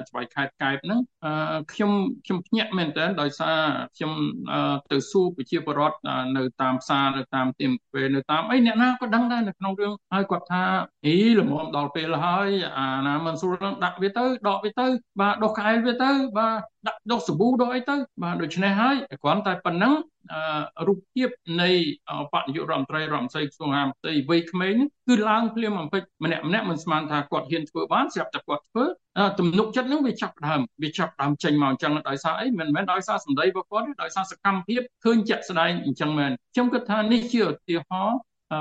[0.09, 1.01] ស្បៃខេត្តកែបហ្នឹង
[1.73, 1.93] ខ្ញុំ
[2.27, 3.59] ខ្ញុំភ្ញាក់មែនតើដោយសារ
[3.97, 4.13] ខ្ញុំ
[4.93, 5.99] ទៅសួរប្រជាពលរដ្ឋ
[6.37, 10.63] នៅតាមផ្សារនៅតាមទីមពេលនៅតាមអីអ្នកណាក៏ដឹងដែរនៅក្នុងរឿងហើយគាត់ថា
[11.07, 12.49] អីល្មមដល់ពេលហើយ
[12.79, 14.87] អាណាមិនស្រួលដាក់វាទៅដកវាទៅ
[15.21, 19.95] បាទដុសកែលវាទៅ បាទដាក់ដុសសាប៊ូដុសអីទៅ បាទដូច្នេះហើយគ្រាន់តែប៉ុណ្ណឹង
[20.87, 21.29] រូបភាព
[21.63, 21.71] នៃ
[22.33, 24.75] បដិយុរដ្ឋមន្ត្រីរដ្ឋមន្ត្រីក្រសួងហាផ្ទៃវ័យក្មេង
[25.09, 28.85] គឺឡើងភ្លាមអំពេចម្នាក់ម្នាក់មិនស្មានថាគាត់ហ៊ានធ្វើបានស្រាប់តែគាត់ធ្វើ
[29.39, 38.19] ទំនុកចិត្តនឹងវាចាប់ដើមវាចាប់ដើមចេញមកអញ្ចឹងដោយសារអីមិនមែនដោយសារសម្ដីរបស់គាត់ទេដោយសារសកម្មភាពឃើញជាក់ស្ដែងអញ្ចឹងមែនខ្ញុំគិតថានេះជាឧទាហរណ៍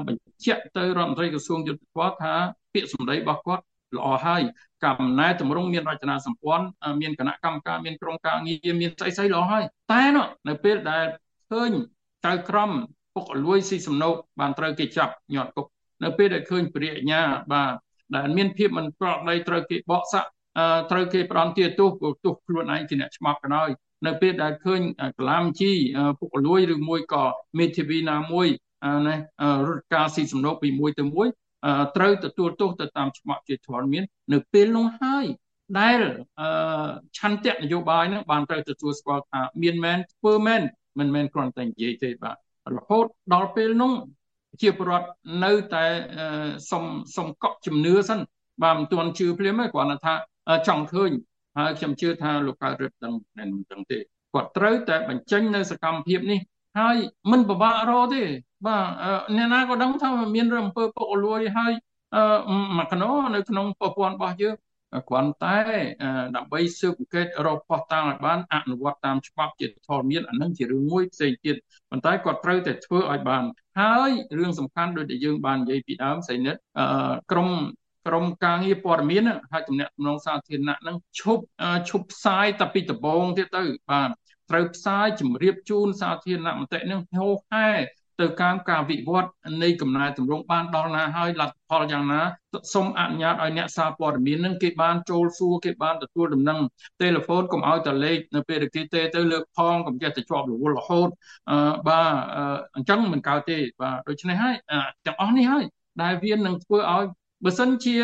[0.08, 2.34] បញ្ជាក់ទៅរដ្ឋមន្ត្រីក្រសួងយុទ្ធភ័ពថា
[2.74, 3.64] ពាក្យសម្ដីរបស់គាត់
[3.98, 4.42] ល្អហើយ
[4.84, 6.66] កំណែតម្រង់មានរចនាសម្ព័ន្ធ
[7.02, 10.04] មានគណៈកម្មការមានក្រុមការងារមានស្អីស្អីល្អហើយតែ
[10.48, 11.06] នៅពេលដែល
[11.52, 11.72] ឃើញ
[12.26, 12.72] ចៅក្រម
[13.16, 15.68] ពុកលួយស៊ីសំណោកបានត្រូវគេចាប់ញាត់គុក
[16.04, 17.22] នៅពេលដែលឃើញពរិញ្ញា
[17.54, 17.74] បាទ
[18.16, 20.30] ដែលមានភាពមិនប្រក្រតីត្រូវគេបកសាក់
[20.92, 23.70] ត្រូវគេផ្ដន់ទាទោសព្រោះទោសខ្លួនឯងជាអ្នកឆ្មាប់ក៏ដោយ
[24.06, 24.82] នៅពេលដែលឃើញ
[25.20, 25.72] កលាមជី
[26.20, 27.24] ពុកលួយឬមួយក៏
[27.60, 28.48] មេធាវីណាមួយ
[29.08, 29.16] ណា
[29.68, 31.28] រត់ការស៊ីសំណោកពីមួយទៅមួយ
[31.98, 35.26] ត្រូវទទួលទោសទៅតាមច្បាប់ជាធរមាន នៅពេលនោះហើយ
[35.80, 36.00] ដែល
[37.18, 40.62] ឆន្ទៈនយោបាយនឹងបានត្រូវទទួលស្គាល់ថាមានមែនធ្វើមែន
[41.00, 42.36] មិនមែនគ្រាន់តែនិយាយទេបាទ
[42.76, 43.92] រហូតដល់ពេលនោះ
[44.62, 45.10] ជាប្រវត្តិ
[45.46, 45.86] នៅតែ
[46.72, 46.84] សុំ
[47.16, 48.20] សុំកក់ជំនឿសិន
[48.64, 50.14] បាទមិនទាន់ជឿភ្លាមទេគ្រាន់តែថា
[50.68, 51.12] ចង់ឃើញ
[51.58, 54.00] ហើយខ្ញុំជឿថាលោកកើតរឹតដឹងមិនដឹងទេ
[54.34, 56.40] គាត់ត្រូវតែបញ្ចេញនៅសកម្មភាពនេះ
[56.78, 56.96] ហើយ
[57.32, 58.24] មិនពិបាករទេ
[58.68, 58.86] បាទ
[59.36, 61.74] អ្នកណាក៏ដឹងថាមានរឿងអំពើពុករលួយហើយ
[62.78, 64.56] មកកណោនៅក្នុងប្រព័ន្ធរបស់យើង
[65.10, 65.58] គ្រាន់តែ
[66.36, 71.56] ដើម្បីស៊ើបអង្កេតរកផុសតាងឲ្យបានអនុវត្តតាមច្បាប់ជាធរមានអានឹងជារឿងមួយផ្សេងទៀត
[71.90, 73.44] ប៉ុន្តែគាត់ត្រូវតែធ្វើឲ្យបាន
[73.80, 76.56] ហើយរឿងសំខាន់ដូចដែលយើងបាននិយាយពីដើមសៃនិត
[77.32, 77.50] ក្រម
[78.08, 81.44] ក្រមការងារព័ត៌មានហើយទំនាក់ទំនងសាធារណៈនឹងឈប់
[81.90, 84.10] ឈប់ផ្សាយតែពីដំបូងទៀតទៅបាទ
[84.50, 87.70] ត្រូវផ្សាយជម្រាបជូនសាធារណមតិនឹងហោហែ
[88.22, 89.32] ទៅតាមការវិវត្ត
[89.64, 92.22] នៃកំណែទម្រង់បានដល់ណាហើយលទ្ធផលយ៉ាងណា
[92.74, 96.60] សូមអនុញ្ញាតឲ្យអ្នកសារព័ត៌មាននឹងគេបានចូលសួរគេបានទទួលដំណឹង
[97.02, 101.10] ទូរស័ព្ទកុំឲ្យតលេខនៅពេលគេទេទៅលើកផងកុំចេះតែជាប់រវល់រហូត
[101.50, 102.12] អឺបាទ
[102.76, 104.56] អញ្ចឹងមិនកើតទេបាទដូច្នេះហើយ
[105.06, 105.64] ទាំងអស់នេះហើយ
[106.02, 107.06] ដែលវានឹងធ្វើឲ្យ
[107.46, 107.96] បើសិនជា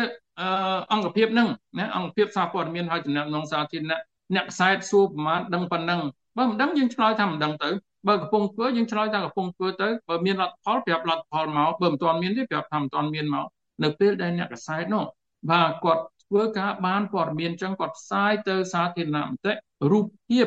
[0.92, 4.00] អង្គភាពនឹងណាអង្គភាពសារព័ត៌មានហើយតំណែងសាធារណៈ
[4.34, 6.00] អ្នកខ្សែសួរប្រមាណដឹងប៉ុណ្ណឹង
[6.36, 7.70] បើមិនដឹងយើងឆ្លើយថាមិនដឹងទៅ
[8.08, 13.46] បើកំពុងធ្វើយើងឆ្លើយថាកំពុងធ្វើទៅបើមានលទ្ធផលប្រាប់លទ្ធផលមកបើមិនទាន់មានទេប្រាប់ថាមិនទាន់មានមក
[13.82, 15.04] នៅពេលដែលអ្នកកសែតនោះ
[15.50, 19.52] បាទគាត់ធ្វើការបានព័ត៌មានចឹងគាត់ផ្សាយទៅសាធារណមតិ
[19.90, 20.46] រូបភាព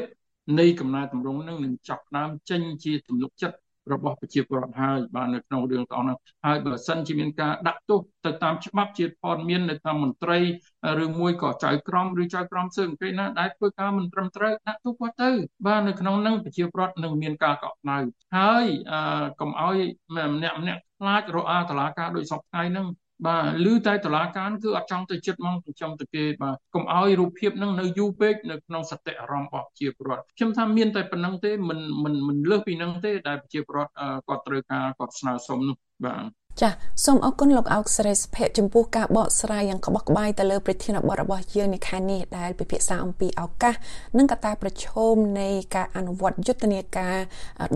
[0.59, 3.55] នៃកំណែតម្រង់នឹងនឹងចាប់ដើមចេញជាទំនុកចិត្ត
[3.93, 10.39] របស់ប្រជាពលរដ្ឋហើយបាទនៅក្នុងរឿងទាំងនោះហើយបើសិនជាមានការដាក់ទោសទៅតាមច្បាប់ជាតិព័ត៌មាននៅតាមមន្ត្រី
[11.03, 15.31] ឬមួយក៏ចៅក្រមឬចៅក្រមសើអង្គេណាដែលធ្វើការមិនត្រឹមត្រូវដាក់ទោសគាត់ទៅ
[15.65, 17.97] បាទនៅក្នុងនឹងប្រជាពលរដ្ឋនឹងមានការកក់ក្ដៅ
[18.37, 18.65] ហើយ
[19.39, 19.77] កុំឲ្យ
[20.15, 22.87] ម្នាក់ម្នាក់ខ្លាចរអាតឡាការដោយសពថ្ងៃហ្នឹង
[23.25, 33.93] បាទឬតែតឡាការគឺអត់ចង់ទៅចិត្តមកចិញ្ចឹមទៅគេបាទកុំឲ្យរូបភាពនឹងនៅយូរពេកនៅក្នុងសតិអារម្មណ៍របស់ជាប្រវត្តិខ្ញុំថាមានតែប៉ុណ្្នឹងទេមិនមិនមិនលើសពីនឹងទេដែលជាប្រវត្តិ
[34.27, 36.73] គាត់ត្រូវការគាត់ស្នើសុំនោះបាទ ចាស
[37.05, 43.75] សូមអរគុណលោកអោកស្រីសុភ័ក្រចំពោះការបកស្រាយយ៉ាងក្បោះក្បាយទៅលើប្រធានបទរបស់យើងនៅខែនេះដែលពិភាក្សាអំពីឱកាស
[44.17, 47.17] និងកត្តាប្រឈមនៃការអនុវត្តយុទ្ធនាការ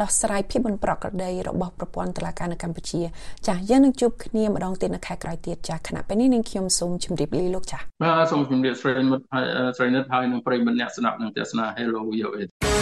[0.01, 3.01] ដោះស្រាយភាពមិនប្រក្រតីរបស់ប្រព័ន្ធតុលាការនៅកម្ពុជា
[3.47, 9.45] ចាសយើងនឹងជួបគ្នាម្ដងទៀតនៅខែក្រោយទៀតចាសគណៈពេលនេះនឹងខ្ញុំសូមជម្រាបលាលោកចាសបាទសូមជម្រាបស្រីមិត្តហើយ
[9.77, 12.78] ស្រីនិតហើយនឹងប្រិយមិត្តអ្នកស្ដាប់នឹងទស្សនា Hello VOA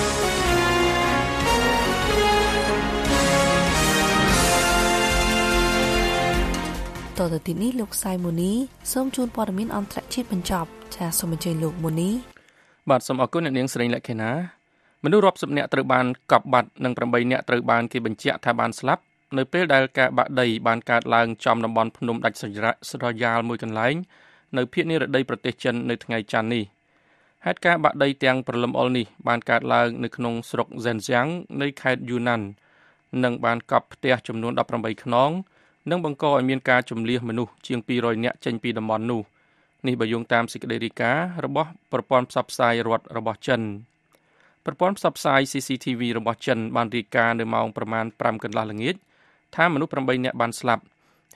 [7.19, 8.51] តទៅទីនេះលោកសៃមូនី
[8.91, 12.09] សូមជូនព័ត៌មានអន្តរជាតិបញ្ចប់ចាសសូមអញ្ជើញលោកមូនី
[12.89, 14.31] បាទសូមអរគុណអ្នកនាងស្រីលក្ខិណា
[15.03, 19.01] មនុស្សរាប់សិបនាក់ត្រូវបានកប់បាត់និង8នាក់ត្រូវបានគេបញ្ជាក់ថាបានស្លាប់
[19.37, 23.95] នៅពេលដែលការបាក់ដីបានកើតឡើងចំតំបន់ភ្នំដាច់ស្រយាលមួយកន្លែង
[24.57, 26.63] នៅភូមិនិរដីប្រទេសចិននៅថ្ងៃច័ន្ទនេះ
[27.45, 31.29] ហេតុការណ៍បាក់ដីទាំងប្រលឹមអុលនេះបានកើតឡើងនៅក្នុងស្រុក Zhenjiang
[31.61, 32.41] នៃខេត្ត Yunnan
[33.23, 35.31] និងបានកប់ផ្ទះចំនួន18ខ្នង
[35.89, 39.21] និងបង្កឲ្យមានការជំលៀសមនុស្សជាង200នាក់ចេញពីតំបន់នោះ
[39.87, 43.61] នេះបើយោងតាមសេចក្តីរាយការណ៍របស់ប្រព័ន្ធផ្សព្វផ្សាយរដ្ឋរបស់ចិន
[44.65, 48.95] ប្រព័ន្ធផ្សព្វផ្សាយ CCTV របស់ចិនបានរាយការណ៍នៅម៉ោងប្រមាណ5កន្លះល្ងាច
[49.55, 50.83] ថាមនុស្ស8នាក់បានស្លាប់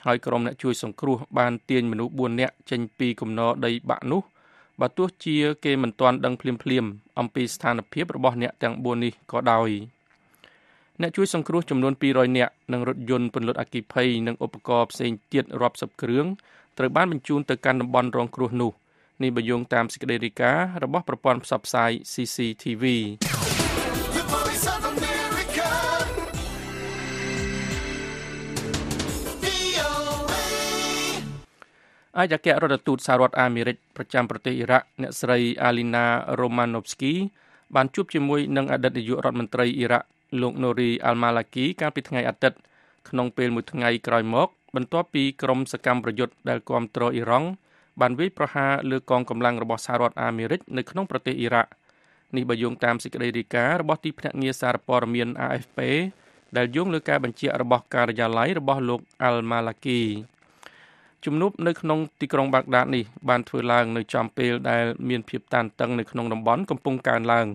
[0.06, 4.22] ហើយក្រុមអ្នកជួយសង្គ្រោះបានទាញមនុស្ស4នាក់ចេញពីគំនរដីបាក់នោះ
[4.80, 9.70] បើទោះជាគេមិនទាន់ដឹងភ្លាមៗអំពីស្ថានភាពរបស់អ្នកទាំង4នេះក៏ដោយ។
[11.00, 16.26] អ្នកជួយសង្គ្រោះចំនួន200នាក់និងរថយន្តពន្លត់អគ្គិភ័យនិងឧបករណ៍ផ្សេងទៀតរាប់សិបគ្រឿង
[16.78, 18.72] ត្រូវបានបញ្ជូនទៅកាន់តំបន់រងគ្រោះនោះ
[19.22, 22.84] នេះបញ្យងតាមសេចក្តីរាយការណ៍របស់ប្រព័ន្ធផ្សព្វផ្សាយ CCTV
[32.18, 35.38] អាយអគ្គរដ្ឋទូតសហរដ្ឋអាមេរិកប្រចាំប្រទេសអ៊ីរ៉ាក់អ្នកស្រី
[35.68, 36.06] Alina
[36.40, 37.14] Romanovsky
[37.74, 40.06] បានជួបជាមួយនឹងអតីតនាយករដ្ឋមន្ត្រីអ៊ីរ៉ាក់
[40.40, 42.58] លោក Nori Al-Maliki កាលពីថ្ងៃអាទិត្យ
[43.08, 47.48] ក្នុងពេលមួយថ្ងៃក្រោយមក បន្ទាប់ពីក្រុមសកម្មប្រយុទ្ធដែលគាំទ្រអ៊ីរ៉ង់
[48.00, 51.70] បានវាយប្រហារលើកងកម្លាំងរបស់សហរដ្ឋអាមេរិកនៅក្នុងប្រទេសអ៊ីរ៉ាក់
[52.36, 55.78] នេះបើយោងតាមសេចក្តីរាយការណ៍របស់ទីភ្នាក់ងារសារព័ត៌មាន AFP
[56.56, 60.00] ដែលយោងលើការបញ្ជាក់របស់ការិយាល័យរបស់លោក Al-Malaki
[61.24, 67.46] ជំនួបនៅក្នុងទីក្រុងបាក់ដាតនេះបានធ្វើឡើងនៅចំពេលដែលមានភាពតានតឹងនៅក្នុងតំបន់កំពុងកើនឡើង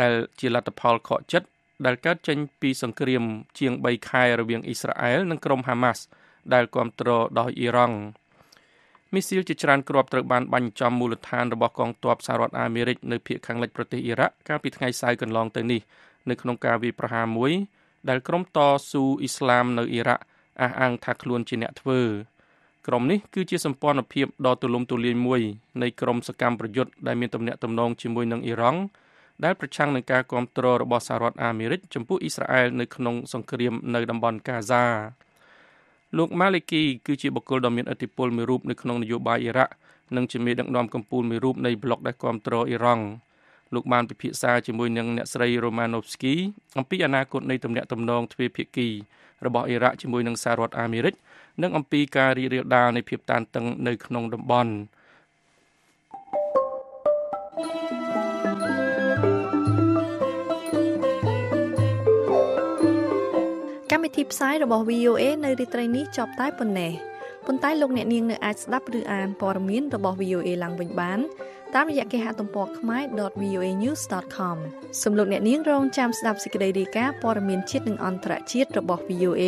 [0.00, 1.48] ដែលជាលទ្ធផលខកចិត្ត
[1.86, 3.22] ដែលកើតចេញពីសង្គ្រាម
[3.58, 6.02] ជាង3ខែរវាងអ៊ីស្រាអែលនិងក្រុមហាម៉ាស់
[6.54, 7.96] ដែលគ្រប់គ្រងដោយអ៊ីរ៉ង់
[9.14, 15.80] មីស៊ីលជាច្រើនគ្រាប់ត្រូវបានបាញ់ចំមូលដ្ឋានរបស់កងទ័ពសហរដ្ឋអាមេរិកនៅភូមិខាងលិចប្រទេសអ៊ីរ៉ាក់កាលពីថ្ងៃសៅរ៍កន្លងទៅនេះ
[16.30, 17.52] នៅក្នុងការវាយប្រហារមួយ
[18.08, 18.58] ដែលក្រុមត
[18.90, 20.22] ស៊ូអ៊ីស្លាមនៅអ៊ីរ៉ាក់
[20.60, 22.00] អះអាងថាខ្លួនជាអ្នកធ្វើ
[22.86, 25.40] ក្រុមនេះគឺជាសម្ព័ន្ធភាពដ៏ទូលំទូលាយមួយ
[25.82, 28.80] នៃក្រុមសកម្មប្រយុទ្ធដែលមានទំនាក់ទំនងជាមួយនឹងអ៊ីរ៉ង់
[29.44, 34.84] ដែលប្រឆាំងនឹងការគ្រប់គ្រងរបស់សហរដ្ឋអាមេរិកចំពោះអ៊ីស្រាអែលនៅក្នុងសង្គ្រាមនៅតំបន់កាហ្សា
[36.16, 39.72] លោកម៉ាលីគីគឺជាបុគ្គលដ៏មានឥទ្ធិពលមួយរូបនៅក្នុងនយោបាយអ៊ីរ៉ាក់
[40.16, 43.04] និងជាមេដឹកនាំកម្ពុជាមួយរូបនៃប្លុកដែលគ្រប់គ្រងអ៊ីរ៉ង់
[43.74, 46.34] លោកបានពិភាក្សាជាមួយនឹងអ្នកស្រី Romanovsky
[46.78, 48.88] អំពីអនាគតនៃទំនាក់ទំនងទ្វេភាគី
[49.46, 51.14] របស់អ៊ីរ៉ាក់ជាមួយនឹងសហរដ្ឋអាមេរិក
[51.62, 54.72] និងអំពីការរីករាលដាលនៃភាពតានតឹងនៅក្នុងតំបន់
[63.98, 66.92] កម្មវិធីផ្សាយរបស់ VOA នៅរាត្រីនេះចប់តែប៉ុណ្ណេះ
[67.46, 71.18] ប៉ុន្តែលោកអ្នកនាងនៅអាចស្ដាប់ឬអានព័ត៌មានរបស់ VOA ឡើងវិញបាន
[71.74, 74.56] តាមរយៈគេហទំព័រ khmae.voanews.com
[75.02, 79.42] សំលោកអ្នកនាងរងចាំស្ដាប់សេចក្តីរាយការណ៍ព័ត៌មានជាតិនិងអន្តរជាតិរបស់ VOA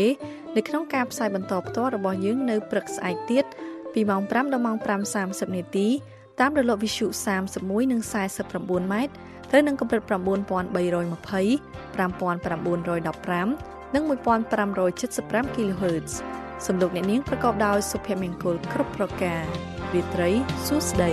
[0.57, 3.45] នៅក្នុងការផ្សាយបន្តផ្ទាល់របស់យើងនៅព្រឹកស្អែកទៀត
[3.93, 4.77] ពីម៉ោង5ដល់ម៉ោង
[5.17, 5.89] 5:30នាទី
[6.41, 7.07] តាមរលកវិទ្យុ
[7.49, 8.01] 31និង
[8.47, 9.13] 49ម៉ែត្រ
[9.51, 10.11] ត្រូវនឹងកម្រិត9320
[13.75, 14.05] 5915 និង
[14.65, 16.13] 1575 kHz
[16.67, 19.45] សំលោកអ្នកនាងប្រកបដោយសុភមង្គលគ្រប់ប្រការ
[19.95, 20.31] រាត្រី
[20.67, 21.13] សួស្តី